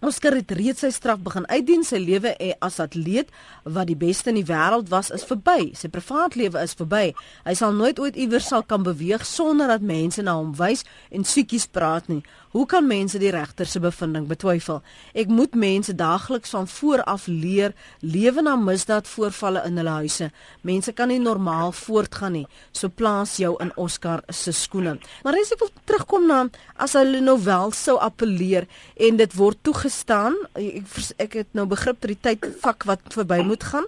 [0.00, 1.82] Oscar het reeds sy straf begin uitdien.
[1.84, 2.32] Sy lewe
[2.64, 3.28] as atleet
[3.64, 5.74] wat die beste in die wêreld was, is verby.
[5.76, 7.12] Sy privaat lewe is verby.
[7.44, 11.24] Hy sal nooit ooit iewers sal kan beweeg sonder dat mense na hom wys en
[11.24, 12.22] siekies praat nie.
[12.50, 14.80] Hoe kan mense die regter se bevinding betwyfel?
[15.14, 20.30] Ek moet mense daagliks van voor af leer lewe na misdaad voorvalle in hulle huise.
[20.66, 22.46] Mense kan nie normaal voortgaan nie.
[22.74, 24.96] So plaas jou in Oscar se skoene.
[25.22, 26.40] Maar as ek wil terugkom na
[26.74, 28.66] as hulle nou wel sou appeleer
[28.98, 30.90] en dit word toegestaan, ek
[31.22, 33.86] ek het nou begrip dat die tyd vak wat verby moet gaan.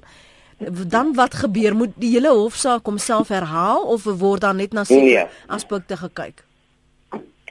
[0.86, 1.74] Dan wat gebeur?
[1.74, 5.44] Moet die hele hofsaak homself herhaal of word daar net na sekere nee.
[5.50, 6.46] aspekte gekyk?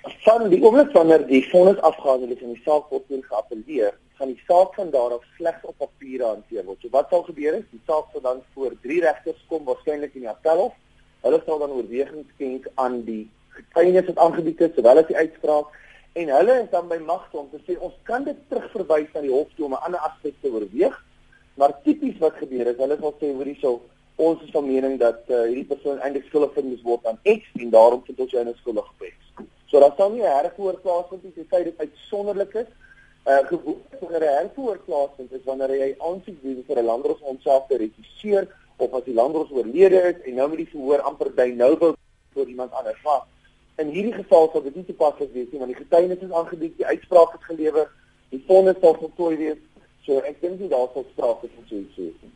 [0.02, 4.32] Van die oomblik wanneer die vonnis afgehandel is en die saak word weer geappeleer, gaan
[4.34, 6.80] die saak van daar af slegs op papier hanteer word.
[6.82, 10.26] So wat sal gebeur is, die saak sal dan voor drie regters kom waarskynlik in
[10.26, 10.74] die appelhof.
[11.22, 15.78] Hulle sal dan oorweging skenk aan die getuienis wat aangebied is, sowel as die uitspraak
[16.20, 19.32] en hulle is dan by magte om te sê ons kan dit terugverwys na die
[19.32, 20.98] hof toe om 'n ander aspek te oorweeg.
[21.56, 23.82] Maar tipies wat gebeur is, hulle sal sê hoor hierso
[24.16, 27.70] ons is van mening dat uh, hierdie persoon eintlik skuldig bevind word aan X en
[27.70, 29.46] daarom vind ons jou nou skuldig op X.
[29.72, 32.70] So daar sal nie 'n hervoer plaasvind nie, tensy dit uitsonderlik is.
[33.26, 37.68] Uh gewoonlik wanneer 'n hervoer plaasvind is wanneer jy aansoek doen vir 'n landros homself
[37.68, 41.54] te registreer of as die landros oorlede is en nou moet die verhoor amper by
[41.56, 41.96] nou wil
[42.34, 43.24] vir iemand anders vas.
[43.78, 46.86] In hierdie geval sal dit nie toepaslik wees nie want die getuienis is aangebied, die
[46.86, 47.88] uitspraak is gelewer,
[48.30, 49.62] die vonnis sal voltooi wees.
[50.06, 52.30] So ek dink nie daar sal sprake van so iets wees nie.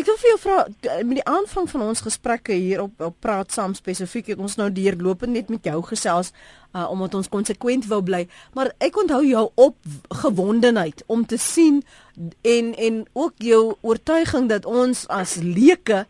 [0.00, 0.56] Ek wil vir jou vra
[1.04, 4.70] met die aanvang van ons gesprekke hier op op praat saam spesifiek het ons nou
[4.72, 6.32] deurlopend net met jou gesels
[6.72, 8.24] uh, omdat ons konsekwent wou bly,
[8.56, 11.82] maar ek onthou jou opgewondenheid om te sien
[12.42, 16.04] en en ook jou oortuiging dat ons as leuke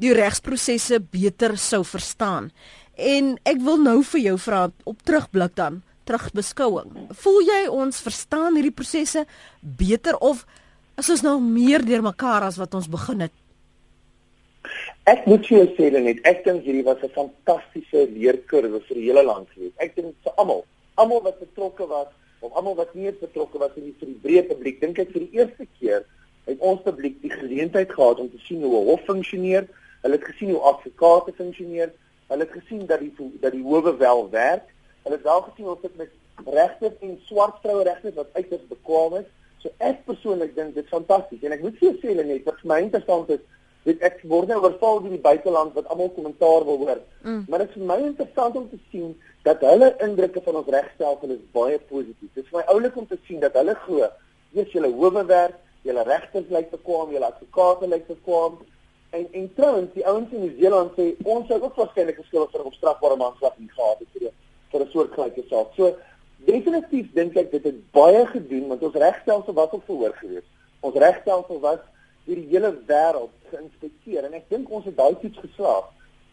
[0.00, 2.50] die regsprosesse beter sou verstaan.
[2.94, 7.08] En ek wil nou vir jou vra op terugblik dan terugbeskouing.
[7.22, 9.24] Voel jy ons verstaan hierdie prosesse
[9.60, 10.44] beter of
[11.00, 13.34] is ons nou meer deurmekaar as wat ons begin het?
[15.10, 19.22] Ek moet jou sê net ek dink hierdie was 'n fantastiese leerkurwe vir die hele
[19.22, 19.72] land gewees.
[19.76, 20.64] Ek dink vir almal,
[20.94, 22.08] almal wat betrokke was
[22.40, 25.26] of almal wat nie betrokke was in die vir die breë publiek, dink ek vir
[25.26, 26.04] die eerste keer
[26.46, 29.68] het ons publiek die geleentheid gehad om te sien hoe 'n hof funksioneer.
[30.02, 31.92] Hulle het gesien hoe advokate funksioneer.
[32.28, 34.73] Hulle het gesien dat die dat die howe wel werk
[35.04, 36.12] Hulle het wel gesien ons sit met
[36.58, 39.32] regters en swart vroue regters wat uiters bekwame is.
[39.62, 42.62] So ek persoonlik dink dit is fantasties en ek moet vir julle sê net wat
[42.62, 43.42] vir my interessant is,
[43.84, 47.00] dit ek word nou oorval deur die buiteland wat almal kommentaar wil hoor.
[47.22, 47.42] Mm.
[47.48, 49.12] Maar dit is vir my interessant om te sien
[49.44, 52.30] dat hulle indrukke van ons regstelsel is baie positief.
[52.32, 54.08] Dit is vir my oulik om te sien dat hulle glo,
[54.56, 58.64] weet julle howe werk, julle regters lyk bekwame, julle advokate lyk bekwame.
[59.14, 62.64] En en trouens die ouens in New Zealand sê ons sou ook waarskynlik geskuld vir
[62.64, 64.32] 'n strafbare manslag hier gehad het vir
[64.74, 65.70] vir 'n soort gelyke saak.
[65.76, 65.94] So
[66.46, 70.50] definitief dink ek dit het baie gedoen want ons regstelsel was op verhoor geweest.
[70.80, 71.82] Ons regstelsel was
[72.26, 75.86] deur die hele wêreld geïnspekteer en ek dink ons het daai toets geslaag.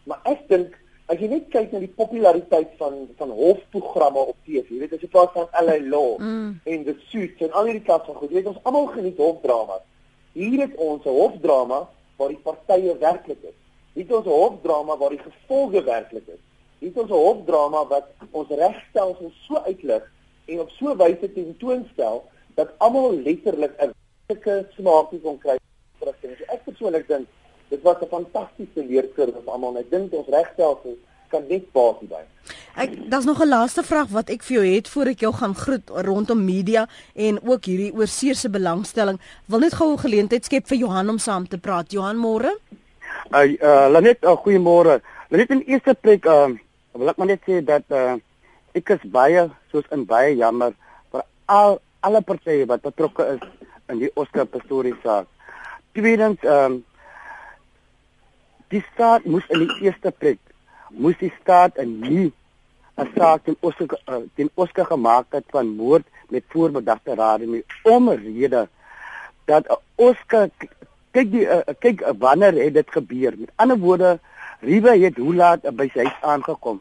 [0.08, 0.78] Maar ek dink
[1.12, 5.02] as jy net kyk na die populariteit van van hofprogramme op TV, jy weet as
[5.04, 6.52] jy praat van LA Law mm.
[6.64, 9.84] en the Suits en al hierdie klas van goed, jy weet ons almal geniet hofdramas.
[10.32, 13.58] Hier het ons 'n hofdrama waar die partye werklik is.
[13.94, 16.40] Hier het ons 'n hofdrama waar die gevolge werklik is
[16.82, 20.02] het ons 'n hofdrama wat ons regstelsel so uitlig
[20.46, 23.94] en op so 'n wyse tentoonstel dat almal letterlik 'n
[24.26, 25.56] sulke smaakie kon kry
[25.98, 26.38] vir dit.
[26.38, 27.26] So ek persoonlik dink
[27.68, 29.76] dit was 'n fantastiese leerkurwe vir almal.
[29.76, 30.96] Ek dink ons regstelsel
[31.28, 32.24] kan net baat hierby.
[32.76, 35.54] Ek daar's nog 'n laaste vraag wat ek vir jou het voor ek jou gaan
[35.54, 39.20] groet rondom media en ook hierdie oorseerse belangstelling.
[39.46, 41.92] Wil net gou 'n geleentheid skep vir Johan om saam te praat.
[41.92, 42.58] Johan môre?
[43.30, 45.00] Ai, uh, Lanet, uh, goeiemôre.
[45.28, 46.58] Lanet in eerste plek, ehm uh,
[47.00, 48.16] wil ek maar net sê dat uh,
[48.78, 50.72] ek is baie soos in baie jammer
[51.12, 53.44] vir al alle partye wat betrokke is
[53.92, 55.28] in die Oscar Pistorius saak.
[55.96, 56.80] Tweedens ehm um,
[58.72, 60.38] die staat moes in die eerste plek
[60.88, 62.32] moes die staat 'n nie
[62.96, 67.64] 'n saak teen Oscar uh, teen Oscar gemaak het van moord met voorbedagte rade nie
[67.82, 68.68] om 'n rede
[69.44, 70.48] dat 'n Oscar
[71.12, 73.34] kyk die uh, kyk wanneer het dit gebeur?
[73.36, 74.18] Met ander woorde,
[74.62, 76.80] Riva het hoe laat by sy huis aangekom.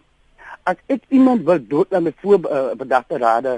[0.69, 3.55] As ek iemand wil dood aan my voorbedagte uh, rade,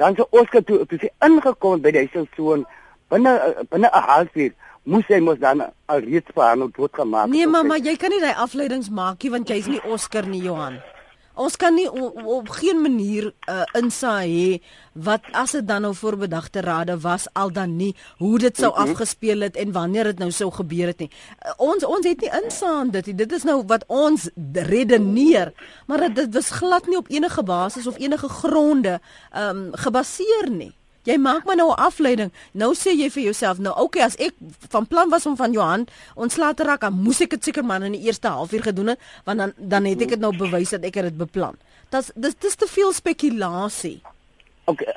[0.00, 2.56] dan sou Oscar toe toe sy ingekom by die huis so
[3.12, 4.52] binne uh, binne 'n halfuur
[4.86, 5.62] moes hy mos dan
[5.92, 7.28] al reeds vir hom dood gemaak.
[7.28, 10.80] Nee, mamma, jy kan nie daai afleidings maak nie want jy's nie Oscar nie, Johan.
[11.36, 14.60] Ons kan nie op, op geen manier uh, insaai hê
[15.06, 18.88] wat as dit dan nou voorbedagte rade was al dan nie hoe dit sou mhm.
[18.88, 21.10] afgespeel het en wanneer dit nou sou gebeur het nie.
[21.10, 23.16] Uh, ons ons het nie insaai dit nie.
[23.20, 25.52] Dit is nou wat ons redeneer,
[25.86, 28.98] maar dit was glad nie op enige basis of enige gronde
[29.36, 30.72] um, gebaseer nie.
[31.06, 32.32] Jy maak my nou 'n afleiding.
[32.52, 34.34] Nou sê jy vir jouself, nou okay, as ek
[34.70, 37.82] van plan was om van Johan ontslae te raak, dan moes ek dit seker maar
[37.82, 40.84] in die eerste halfuur gedoen het, want dan dan het ek dit nou bewys dat
[40.84, 41.54] ek dit beplan.
[41.90, 44.02] Dit dis dis te veel spekulasie.
[44.64, 44.90] Okay,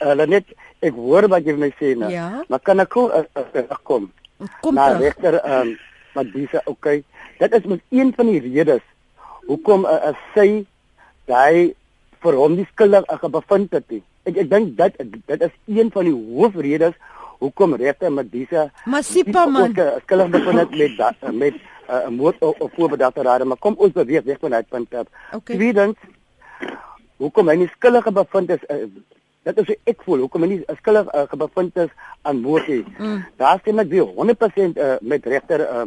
[0.00, 0.44] hulle net
[0.80, 2.10] ek hoor wat jy my sê nou.
[2.12, 2.44] Ja?
[2.48, 3.10] Maar kan ek kom
[3.82, 4.12] kom?
[4.60, 5.78] Kom na regter ehm um,
[6.14, 7.04] maar dis okay.
[7.38, 8.84] Dit is met een van die redes
[9.46, 10.66] hoekom 'n uh, sy
[11.24, 11.74] daai
[12.20, 13.90] vir hom die skuldig gebevind het.
[13.90, 14.98] Nie ek ek dink dit
[15.30, 16.94] dit is een van die hoofredes
[17.38, 21.54] hoekom regter Medisa Masipa man skuldig bevind het met dat, met
[21.88, 24.94] eh, 'n uh, moord of voorbedagte rade maar kom ons beweeg weg van daai punt
[24.94, 25.06] af.
[25.32, 25.56] Okay.
[25.56, 25.96] Tweedens
[27.16, 28.88] hoekom hy nie skuldig bevind is uh,
[29.42, 32.84] dit is ek voel hoekom hy nie skuldig uh, bevind is aan moord nie.
[32.98, 33.24] Mm.
[33.36, 35.86] Daar stem ek weer 100% uh, met regter uh,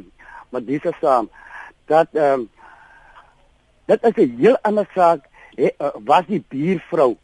[0.49, 1.29] Medisa saam
[1.85, 2.49] dat um,
[3.85, 5.25] dit is 'n heel ander saak
[5.55, 7.17] he, uh, was die buurvrou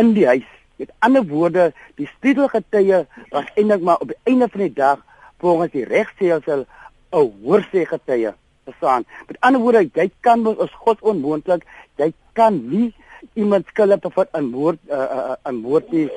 [0.00, 0.48] in die huis.
[0.76, 5.04] Met ander woorde, die stiedelgetye was eintlik maar op die einde van die dag
[5.38, 6.66] volgens die regstelsel
[7.12, 9.04] 'n hoorsê getye bestaan.
[9.26, 11.64] Met ander woorde, jy kan as God onmoontlik,
[11.96, 12.94] jy kan nie
[13.34, 16.08] iemand skuldig bevind aan moord uh, uh, aan moord nie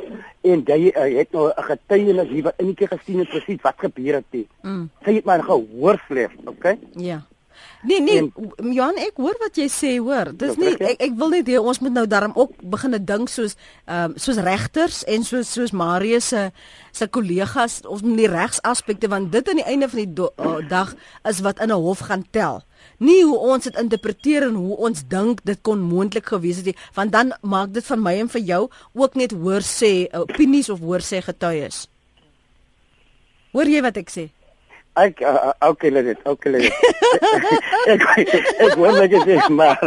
[0.41, 4.13] en jy uh, het nou 'n getuienis hier wat enige gesien het presies wat gebeur
[4.13, 4.47] het nie.
[4.61, 4.89] Mm.
[5.05, 6.79] Sy het maar gehoor vleef, okay?
[6.93, 7.21] Ja.
[7.85, 10.31] Nee nee, en, Johan, ek hoor wat jy sê, hoor.
[10.33, 13.55] Dis nie ek ek wil net hê ons moet nou daarom ook begine dink soos
[13.85, 16.49] ehm um, soos regters en soos soos Marius se
[16.95, 20.57] se kollegas ons moet die regsaspekte want dit aan die einde van die do, uh,
[20.69, 20.95] dag
[21.29, 22.63] is wat in 'n hof gaan tel.
[22.97, 26.77] Nie hoe ons dit interpreteer en hoe ons dink dit kon moontlik gewees het nie,
[26.93, 30.69] want dan maak dit van my en vir jou ook net hoor sê uh, opinies
[30.69, 31.87] of hoor sê getuies.
[33.51, 34.34] Hoor jy wat ek sê?
[34.95, 36.71] Ek uh, okay dit, okay dit.
[37.93, 38.03] ek
[38.63, 39.81] ek wou net sê maar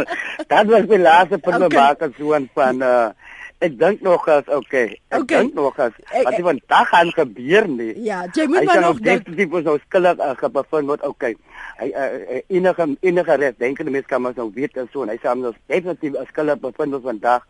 [0.45, 1.79] dat was die laaste punt okay.
[1.79, 3.09] maak as so 'n van uh,
[3.57, 5.01] ek dink nog as okay.
[5.09, 5.41] Ek okay.
[5.41, 7.93] dink nog as wat die vandag gaan gebeur nie.
[8.05, 11.01] Ja, jy moet maar nog dink die was nou skuldig uh, gebevind word.
[11.01, 11.33] Okay.
[11.81, 12.05] Hy uh,
[12.37, 15.17] uh, enige enige reg dink die mens kan maar nou weet en so en hy
[15.17, 17.49] sê ons definitief skuldig bevind word vandag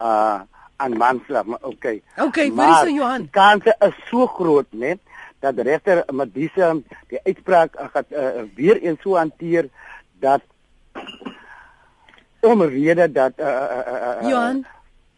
[0.00, 0.40] uh
[0.76, 2.02] aan manslag, maar okay.
[2.18, 3.28] Okay, maar so Johan.
[3.30, 4.98] Kanse is so groot, né?
[5.44, 6.72] Dat regter Madisa
[7.12, 9.68] die uitspraak gaan uh, weer eens so hanteer
[10.20, 10.42] dat
[12.40, 14.64] omrede dat uh, uh, uh, Johan?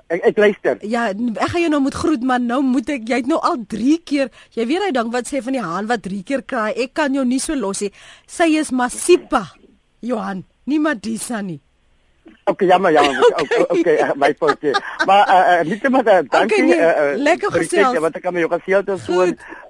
[0.06, 0.78] Ek, ek luister.
[0.86, 3.58] Ja ek gaan jou nou moet groet maar nou moet ek jy het nou al
[3.66, 6.78] 3 keer jy weet hy dink wat sê van die haan wat 3 keer kraai
[6.86, 7.92] ek kan jou nie so los nie.
[8.26, 9.46] Sy is Masipa
[10.06, 11.60] Johan nie Madisa nie
[12.46, 13.14] Okay, jammer, jammer.
[13.42, 14.70] Okay, okay, uh, my foutjie.
[15.06, 16.42] Maar uh, uh, net maar uh, dankie.
[16.42, 17.98] Okay, nee, uh, lekker gesels.
[17.98, 19.26] Want ek kan my jou gesien het so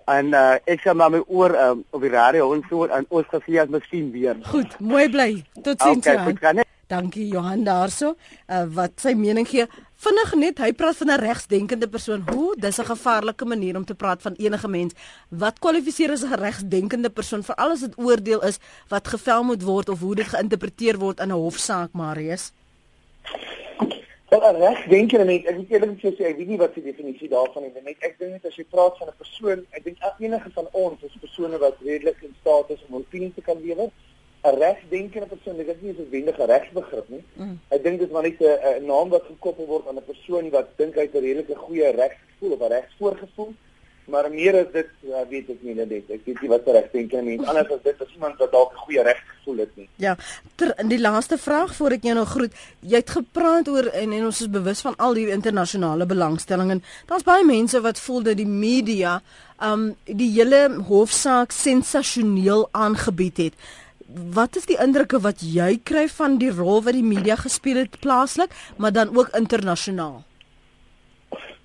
[0.06, 3.26] en uh, ek sal maar my oor um, op die radio en so en ons
[3.32, 4.36] gesien as miskien weer.
[4.52, 5.30] Goed, mooi bly.
[5.62, 6.04] Totsiens.
[6.04, 6.64] Okay, goed gaan.
[6.86, 8.14] Dankie Johan daarso.
[8.46, 9.66] Uh, wat sy mening gee.
[9.96, 12.22] Vinnig net, hy praat van 'n regsdenkende persoon.
[12.30, 12.54] Hoe?
[12.60, 14.94] Dis 'n gevaarlike manier om te praat van enige mens.
[15.28, 19.88] Wat kwalifiseer as 'n regsdenkende persoon veral as dit oordeel is wat gevel moet word
[19.88, 22.52] of hoe dit geïnterpreteer word in 'n hofsaak, Marius?
[24.28, 27.72] Wel, regsdenker en ek weet eerlik gesê ek weet nie wat die definisie daarvan is
[27.84, 27.96] nie.
[28.00, 31.12] Ek dink net as jy praat van 'n persoon, ek dink enige van ons is
[31.20, 33.90] persone wat redelik in staat is om opinie te kan lewer.
[34.42, 37.24] 'n regsdenkende persoon, dit is nie 'n wendige regsbegrip nie.
[37.32, 37.60] Mm.
[37.68, 40.68] Ek dink dit is maar net 'n naam wat gekoppel word aan 'n persoon wat
[40.76, 43.54] dink hy het 'n redelike goeie regsgevoel of 'n regsvoorgevoel.
[44.06, 45.90] Maar meer as dit, ja, weet ek nie net.
[45.90, 48.72] Ek weet nie wat reg dink en mens anders as dit as iemand wat dalk
[48.72, 49.88] 'n goeie regsgevoel het nie.
[49.96, 50.16] Ja.
[50.54, 52.52] Ter, die laaste vraag voor ek jou nou groet.
[52.80, 56.82] Jy het gepraat oor en, en ons is bewus van al die internasionale belangstelling en
[57.06, 59.22] daar's baie mense wat voel dat die media
[59.62, 63.54] um die hele hofsaak sensasioneel aangebied het
[64.14, 67.98] wat is die indrukke wat jy kry van die rol wat die media gespeel het
[68.00, 70.22] plaaslik, maar dan ook internasionaal?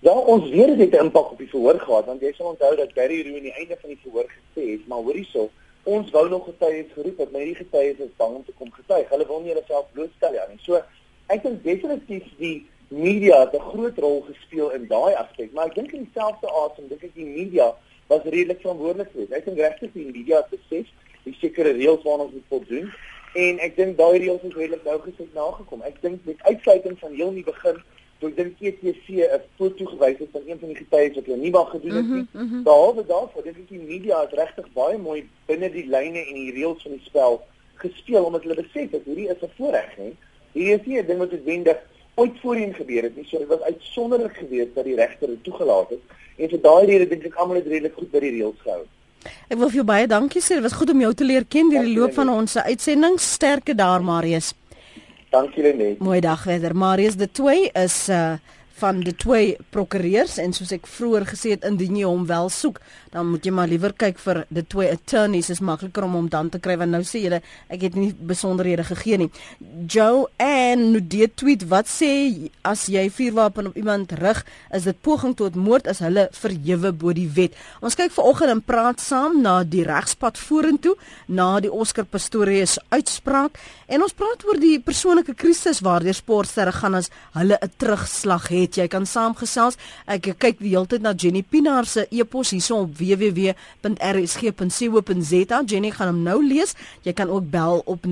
[0.02, 2.76] Ja, ons weet dit het 'n impak op die verhoor gehad, want jy sal onthou
[2.76, 5.50] dat Barry Roo aan die einde van die verhoor gesê het, maar hoorie so,
[5.84, 9.10] ons wou nog getuies geroep het, maar hierdie getuies is bang om te kom getuig.
[9.10, 10.60] Hulle wil nie hulle self blootstel ja nie.
[10.62, 10.82] So,
[11.28, 15.76] ek dink definitief die media het 'n groot rol gespeel in daai aspek, maar ek
[15.76, 17.74] dink in dieselfde asem dink ek die media
[18.08, 19.32] was redelik verantwoordelik geweest.
[19.32, 20.88] Ek dink regtig die media het besef
[21.24, 22.92] die sekere reëls waarna ons moet voldoen
[23.34, 25.82] en ek dink daai reëls is redelik nou gesit nagekom.
[25.88, 27.78] Ek dink met uitsluiting van heel in die begin
[28.20, 31.38] toe ek dink ETC 'n foto gewys het van een van die getuies wat hulle
[31.38, 32.26] nie mag gedoen het nie.
[32.32, 32.64] Mm -hmm.
[32.64, 36.52] Behalwe daarvoor, dink ek die media het regtig baie mooi binne die lyne en die
[36.58, 37.42] reëls van die spel
[37.76, 40.12] gespeel omdat hulle besef het hierdie is 'n voorreg, hè.
[40.54, 41.80] Hierdie is nie 'n ding wat noodwendig
[42.16, 43.26] ooit voorheen gebeur het nie.
[43.26, 46.04] So dit was uitsonderlik geweest dat die regter dit toegelaat het
[46.38, 48.84] en vir daai rede dink ek almal het redelik goed by die reëls gehou.
[49.50, 50.58] Ek wil vir jou baie dankie sê.
[50.58, 53.20] Dit was goed om jou te leer ken deur die loop van ons uitsending.
[53.22, 54.54] Sterkte daar, Marius.
[55.32, 56.00] Dankie Lenet.
[56.00, 56.76] Mooi dag verder.
[56.76, 58.36] Marius de Toey is uh
[58.82, 60.38] van die twee prokureurs.
[60.42, 63.68] En soos ek vroeër gesê het indien jy hom wel soek dan moet jy maar
[63.68, 65.50] liewer kyk vir die twee attorneys.
[65.52, 68.86] Is makliker om hom dan te kry want nou sê julle ek het nie besonderhede
[68.88, 69.30] gegee nie.
[69.92, 72.12] Joe en nou die tweet wat sê
[72.68, 74.40] as jy vuurwapen op iemand rig
[74.72, 77.58] is dit poging tot moord as hulle verhewe bo die wet?
[77.84, 80.96] Ons kyk vanoggend en praat saam na die regspad vorentoe
[81.28, 83.60] na die Oscar Pistorius uitspraak.
[83.92, 88.71] En ons praat oor die persoonlike krisis waardeur sportsterre gaan as hulle 'n terugslag het
[88.72, 88.80] het.
[88.80, 89.78] Jy kan saamgesels.
[90.08, 95.62] Ek kyk die hele tyd na Jenny Pinaar se e-pos hierso op www.rsg.co.za.
[95.68, 96.76] Jenny gaan hom nou lees.
[97.06, 98.12] Jy kan ook bel op 0891104553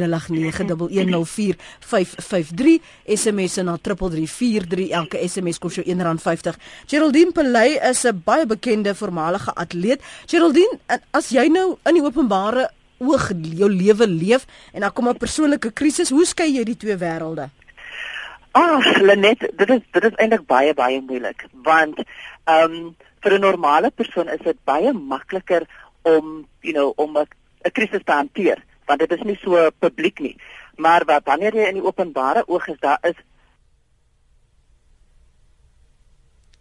[3.07, 6.55] SMS na 3343 elke SMS kos jou R1.50.
[6.87, 10.01] Geraldine Pelay is 'n baie bekende voormalige atleet.
[10.27, 10.79] Geraldine,
[11.11, 15.71] as jy nou in die openbare oog jou lewe leef en dan kom 'n persoonlike
[15.71, 17.49] krisis, hoe skei jy die twee wêrelde?
[18.51, 23.41] Ah, Lenet, dit is dit is eintlik baie baie moeilik want ehm um, vir 'n
[23.41, 25.67] normale persoon is dit baie makliker
[26.01, 30.35] om, you know, om 'n krisis te hanteer want dit is nie so publiek nie.
[30.77, 33.15] Maar wat wanneer jy in die openbare oog is, daar is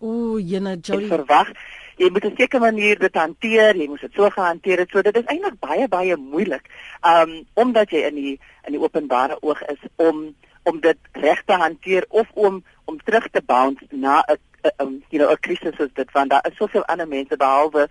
[0.00, 1.06] Ooh, jene Jody.
[1.06, 1.52] Verwag
[1.98, 4.90] jy moet 'n sekere manier dit hanteer, jy moet dit so gehanteer het.
[4.90, 6.68] So dit is eintlik baie baie moeilik.
[7.02, 10.34] Um omdat jy in die in die openbare oog is om
[10.70, 14.38] om dit reg te hanteer of om om terug te bounce na 'n
[14.80, 17.88] um, you know 'n krisis soos dit want daar is soveel ander mense behalwe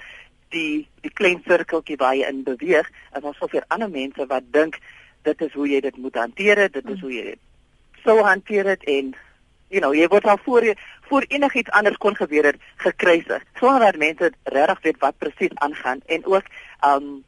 [0.50, 4.80] die die klein sirkeltjie waar jy in beweeg en daar's soveel ander mense wat dink
[5.22, 7.40] dit is hoe jy dit moet hanteer dit is hoe jy dit
[8.04, 9.16] sou hanteer dit en
[9.70, 10.76] you know jy word al voor jy
[11.10, 16.04] voor enigiets anders kon gebeur het gekruisig sonder dat mense regtig weet wat presies aangaan
[16.06, 16.54] en ook
[16.92, 17.24] um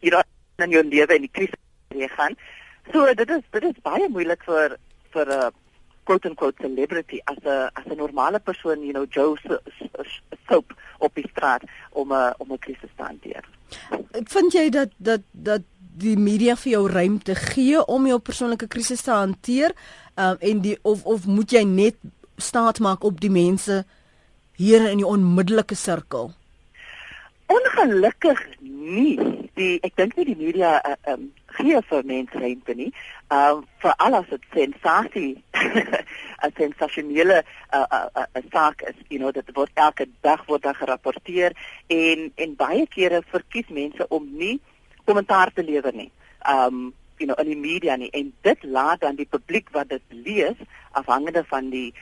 [0.00, 0.22] you know
[0.64, 1.60] in jou lewe in die krisis
[2.04, 2.36] jy gaan
[2.92, 4.76] So dit is dit is baie moeilik vir
[5.14, 5.50] vir 'n uh,
[6.06, 9.36] quote unquote celebrity as 'n as 'n normale persoon, you know, Joe
[10.48, 11.62] soap op die straat
[11.92, 13.44] om 'n om 'n krisis te hanteer.
[14.24, 15.62] Vind jy dat dat dat
[15.96, 19.72] die media vir jou ruimte gee om jou persoonlike krisis te hanteer?
[20.14, 21.96] Um en die of of moet jy net
[22.36, 23.84] staat maak op die mense
[24.56, 26.32] hier in die onmiddellike sirkel?
[27.46, 29.18] Ongelukkig nie.
[29.54, 32.90] Die ek dink nie die media uh, um gee vir mense ruimte nie.
[33.28, 35.42] Ehm uh, vir alles wat sensasie
[36.46, 37.42] 'n sensasionele
[37.74, 42.32] uh, uh, uh, saak is, you know, dat word elke dag word daar gerapporteer en
[42.34, 44.60] en baie kere verkies mense om nie
[45.04, 46.10] kommentaar te lewer nie.
[46.42, 49.88] Ehm um, you know, in die media nie en dit laat dan die publiek wat
[49.88, 50.56] dit lees
[50.92, 51.94] afhangende van die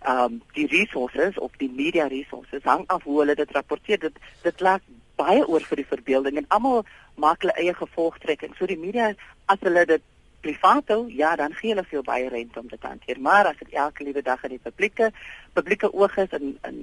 [0.00, 3.98] ehm um, die resources of die media resources hang af hoe hulle dit rapporteer.
[3.98, 4.82] Dit dit laat
[5.18, 6.84] baie oor vir die verbeelding en almal
[7.18, 8.54] maak hulle eie gevolgtrekking.
[8.56, 9.12] So die media
[9.46, 10.04] as hulle dit
[10.44, 13.20] privaat hou, ja, dan gee hulle veel baie rente om dit te hanteer.
[13.20, 15.10] Maar as dit elke liewe dag in die publieke
[15.58, 16.78] publieke oog is in in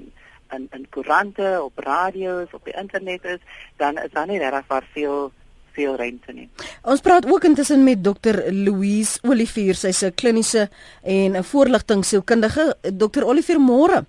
[0.54, 3.42] in in koerante, op radio's, op die internet is,
[3.82, 5.32] dan is daar nie regtig waar veel
[5.76, 6.48] veel rente nie.
[6.88, 10.70] Ons praat ook intussen met Dr Louise Olivier, sy's 'n kliniese
[11.04, 12.76] en 'n voorligtingsielkundige.
[12.82, 14.06] Dr Olivier, môre.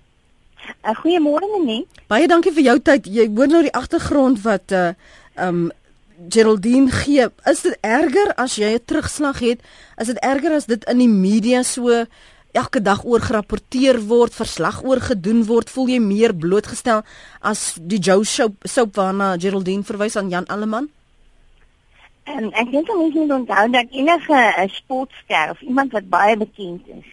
[0.83, 1.85] Uh, Goeiemôre Nene.
[2.07, 3.07] Baie dankie vir jou tyd.
[3.11, 4.93] Jy hoor nou die agtergrond wat uh
[5.37, 5.67] um
[6.29, 7.27] Geraldine gee.
[7.45, 9.59] Is dit erger as jy 'n terugslag het?
[9.97, 12.05] Is dit erger as dit in die media so
[12.51, 15.69] elke dag oor gerapporteer word, verslag oor gedoen word?
[15.69, 17.03] Voel jy meer blootgestel
[17.41, 20.89] as die Joe show soap waarna Geraldine verwys aan Jan Alleman?
[22.23, 26.87] En ek dink ons moet onthou dat enige uh, sportster of iemand wat baie bekend
[26.87, 27.05] is,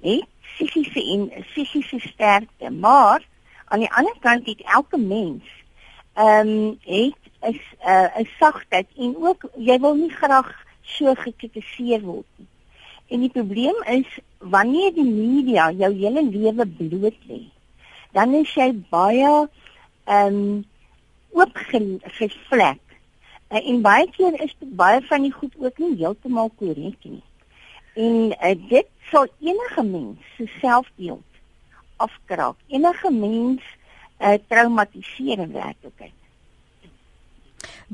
[0.00, 3.26] het psigiese en psigiese sterkte, maar
[3.68, 5.44] aan die ander kant het elke mens
[6.14, 11.14] ehm um, het is 'n uh, 'n sagtheid en ook jy wil nie graag so
[11.14, 12.46] gekritiseer word nie.
[13.08, 17.40] En die probleem is wanneer die media jou hele lewe bloot lê,
[18.12, 19.48] dan is jy baie
[20.04, 20.64] ehm um,
[21.32, 22.80] oopgevlek.
[23.50, 27.22] Uh, en baie keer is baie van die goed ook nie heeltemal korrek nie.
[27.94, 31.22] En uh, dit sal enige mens se selfbeeld
[32.02, 32.56] afkraak.
[32.66, 33.62] Enige mens
[34.18, 36.12] uh, traumatiseer in werklikheid.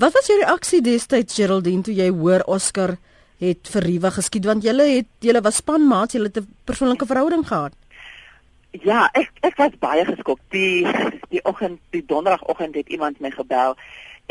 [0.01, 2.97] Wat was jou reaksie destyds Geraldine toe jy hoor Oscar
[3.41, 7.45] het vir Riva geskiet want julle het julle was spanmaats, julle het 'n persoonlike verhouding
[7.47, 7.77] gehad?
[8.71, 10.39] Ja, ek ek was baie geskok.
[10.51, 10.87] Die
[11.29, 13.77] die oggend, die donderdagoggend het iemand my gebel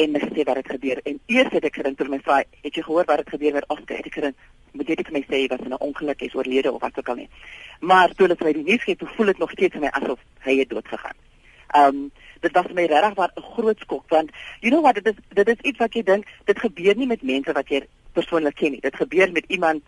[0.02, 1.00] en my gesê wat het gebeur.
[1.04, 3.68] En eers het ek gedink toe my vra, "Het jy gehoor wat het gebeur met
[3.68, 4.36] Oscar?" Het ek gedink,
[4.72, 7.16] "Moet jy dit vir my sê wat 'n ongeluk is oorlede of wat ook al
[7.16, 7.30] nie."
[7.80, 10.58] Maar toe hulle die nuus gee, toe voel dit nog steeds vir my asof hy
[10.58, 11.16] het dood gegaan.
[11.70, 15.08] Ehm um, dit was my regtig wat 'n groot skok want you know what dit
[15.08, 18.56] is dit is iets wat jy dink dit gebeur nie met mense wat jy persoonlik
[18.56, 18.82] ken nie.
[18.82, 19.82] Dit gebeur met iemand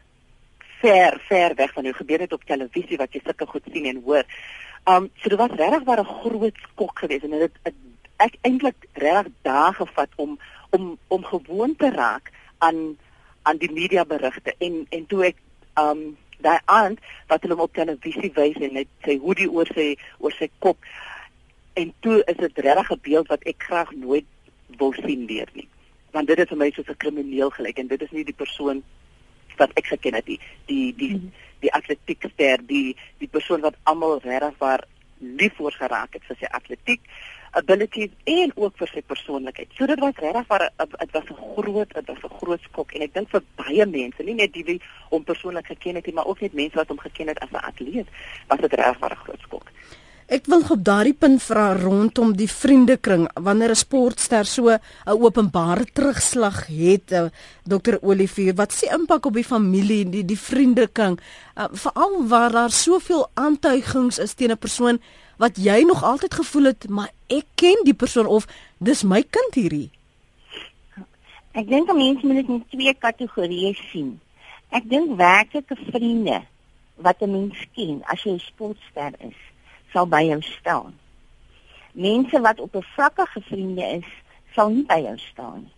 [0.82, 1.93] ver ver weg van jou.
[1.93, 4.24] Gebeur dit op televisie wat jy sulke goed sien en hoor.
[4.86, 7.74] Um so dit was regtig wat 'n groot skok geweest en dit het
[8.26, 10.40] ek eintlik regtig dae gevat om
[10.72, 12.98] om om gewoon te raak aan
[13.44, 15.38] aan die media berigte en en toe ek
[15.82, 17.00] um daai aand
[17.30, 20.78] wat hulle op televisie wys en net sê hoe die oor sy oor sy kop
[21.82, 24.26] en toe is dit regtig 'n beeld wat ek graag nooit
[24.78, 25.68] wil sien weer nie.
[26.12, 28.84] Want dit is vir my soos 'n krimineel gelyk en dit is nie die persoon
[29.58, 31.32] wat ek geken het die die die -hmm.
[31.60, 34.84] die atletiekster die die persoon wat almal regtig waar
[35.22, 37.02] lief voor geraak het vir sy atletiek
[37.52, 39.72] abilities en ook vir sy persoonlikheid.
[39.76, 43.02] So dit was regtig waar dit was 'n groot dit was 'n groot skok en
[43.02, 46.26] ek dink vir baie mense, nie net die wie hom persoonlik geken het nie, maar
[46.26, 48.08] ook net mense wat hom geken het as 'n atleet,
[48.48, 49.72] was dit regtig waar 'n groot skok.
[50.32, 54.80] Ek wil op daardie punt vra rondom die vriendekring wanneer 'n sportster so 'n
[55.26, 57.28] openbare terugslag het uh,
[57.68, 62.72] Dr Olivier wat se impak op die familie die die vriendekring uh, veral waar daar
[62.72, 65.02] soveel aantuigings is teen 'n persoon
[65.38, 69.54] wat jy nog altyd gevoel het maar ek ken die persoon of dis my kind
[69.54, 69.90] hierdie.
[71.52, 74.20] Ek dink mense moet dit in twee kategorieë sien.
[74.70, 76.42] Ek dink werklike vriende
[76.96, 79.51] wat 'n mens ken as jy 'n sportster is
[79.92, 80.98] sal by jou staan.
[81.94, 84.10] Mense wat op 'n vlakkige vriende is,
[84.54, 85.74] sal nie by jou staan nie.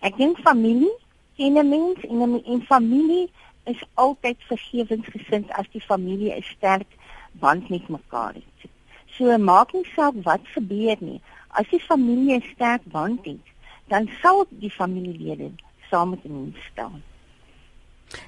[0.00, 0.94] Ek dink familie,
[1.36, 3.30] ken 'n mens en 'n familie
[3.64, 6.90] is altyd vergewensgesind as die familie 'n sterk
[7.32, 8.70] band met mekaar het.
[9.06, 11.20] So maak nie saak wat gebeur nie.
[11.48, 13.46] As die familie 'n sterk band het,
[13.88, 15.50] dan sal die familielede
[15.90, 17.02] saam met mens staan.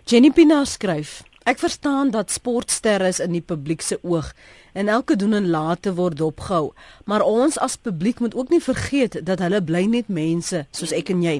[0.04, 4.30] Jenny Pina skryf Ek verstaan dat sportsterre is in die publiek se oog
[4.72, 6.70] en elke doen en late word opgehou,
[7.04, 11.12] maar ons as publiek moet ook nie vergeet dat hulle bly net mense soos ek
[11.12, 11.34] en jy.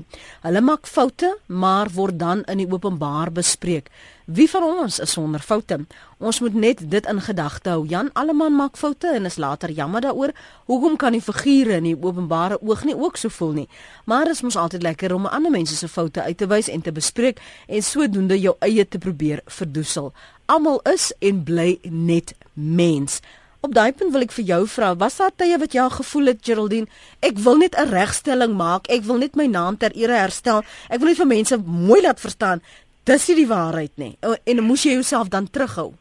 [0.45, 3.89] Hulle maak foute, maar word dan in die openbaar bespreek.
[4.25, 5.77] Wie van ons is sonder foute?
[6.17, 7.83] Ons moet net dit in gedagte hou.
[7.87, 10.33] Jan Alleman maak foute en is later jammer daaroor.
[10.65, 13.69] Hoekom kan die figure in die openbare oog nie ook so voel nie?
[14.09, 16.81] Maar dit is mos altyd lekker om ander mense se foute uit te wys en
[16.81, 20.13] te bespreek en sodoende jou eie te probeer verdoesel.
[20.47, 23.21] Almal is en bly net mens.
[23.65, 26.43] Op daai punt wil ek vir jou vra, was daar tye wat jy gevoel het
[26.45, 26.89] Geraldine,
[27.25, 30.61] ek wil net 'n regstelling maak, ek wil net my naam ter ere herstel.
[30.91, 32.61] Ek wil net vir mense mooi laat verstaan,
[33.05, 34.17] dis nie die waarheid nie.
[34.21, 35.93] En moes jy jouself dan terughou?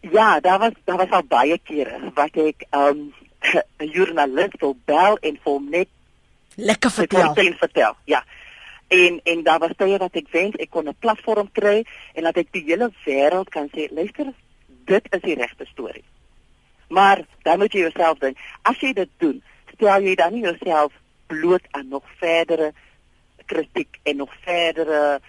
[0.00, 3.12] Ja, daar was daar was al baie kere wat ek um
[3.78, 5.88] 'n joernalis wil bel en vir hom net
[6.56, 7.34] lekker vertel.
[7.34, 7.96] vertel.
[8.04, 8.24] Ja.
[8.88, 12.36] En en daar was tye wat ek wens ek kon 'n platform kry en dat
[12.36, 14.32] ek die hele wêreld kan sê, luister,
[14.84, 16.04] dit is die regte storie.
[16.88, 19.42] Maar dan moet jy jouself dink, as jy dit doen,
[19.74, 20.92] stel jy dan nie jouself
[21.26, 22.72] bloot aan nog verdere
[23.46, 25.20] kritiek en nog verdere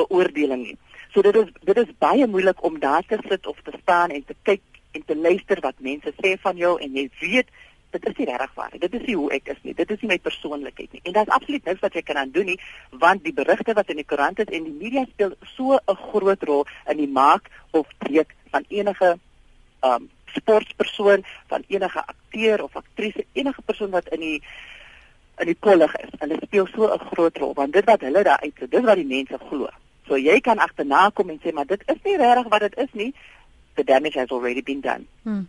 [0.00, 0.78] beoordeling nie.
[1.14, 4.24] So dit is dit is baie moeilik om daar te sit of te staan en
[4.24, 7.50] te kyk en te luister wat mense sê van jou en jy weet
[7.90, 8.80] dit is nie regtig waar nie.
[8.82, 9.74] Dit is nie hoe ek is nie.
[9.74, 11.02] Dit is nie my persoonlikheid nie.
[11.10, 12.58] En daar's absoluut niks wat jy kan aan doen nie,
[13.02, 16.42] want die berigte wat in die koerant is en die media speel so 'n groot
[16.50, 19.18] rol in die maak of breek van enige
[19.82, 24.42] um sportpersoon, van enige akteur of aktrise, enige persoon wat in die
[25.40, 26.10] in die kollig is.
[26.20, 29.06] Hulle speel so 'n groot rol want dit wat hulle daar uit, dit wat die
[29.06, 29.68] mense glo.
[30.10, 32.94] So jy kan agterna kom en sê maar dit is nie regtig wat dit is
[32.98, 33.10] nie.
[33.78, 35.06] The damage has already been done.
[35.22, 35.46] Hmm.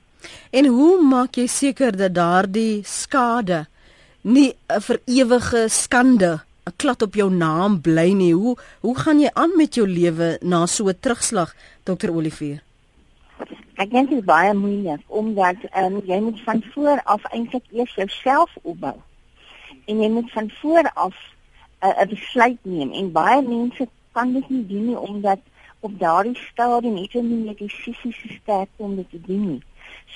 [0.54, 3.66] En hoe maak jy seker dat daardie skade
[4.22, 8.34] nie 'n vir ewige skande 'n klad op jou naam bly nie?
[8.34, 12.62] Hoe hoe gaan jy aan met jou lewe na so 'n terugslag, Dr Olivier?
[13.78, 17.96] Ek dink dit is baie moeilik omdat um, jy moet van voor af eintlik eers
[17.96, 18.98] jouself opbou.
[19.86, 21.16] En jy moet van voor af
[21.80, 25.40] eh, 'n uh, besluit neem en baie mense kan dit nie doen nie omdat
[25.80, 29.62] op daardie stadium het hulle nie die fisiese sterkte om dit te doen nie.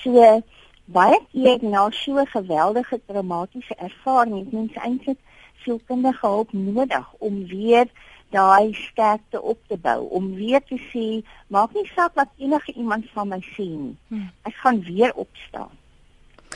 [0.02, 0.42] So
[0.86, 5.20] baie keer na so 'n geweldige traumatiese ervaring het mense eintlik
[5.64, 7.88] sielkundige hulp nodig om weer
[8.30, 11.06] daai sterkte op te bou, om weer te sê,
[11.48, 13.96] maak nie saak wat enige iemand van my sê nie.
[14.08, 14.30] Hmm.
[14.42, 15.72] Ek gaan weer opstaan.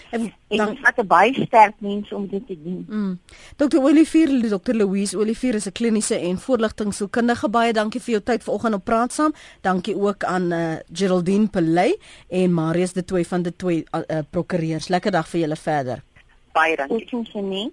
[0.10, 2.86] En dan het 'n baie sterk mens om dit te doen.
[2.90, 3.20] Mm.
[3.56, 3.78] Dr.
[3.78, 4.74] Olivier, Dr.
[4.74, 7.50] Louise Olivier is 'n kliniese en voorligtingsielkundige.
[7.50, 9.34] Baie dankie vir jou tyd vanoggend op praat saam.
[9.62, 11.98] Dankie ook aan uh, Geraldine Pelay
[12.28, 14.88] en Marius de Toey van de Toey uh, prokureurs.
[14.88, 16.04] Lekker dag vir julle verder.
[16.52, 17.00] Baie dankie.
[17.00, 17.72] Totsiens,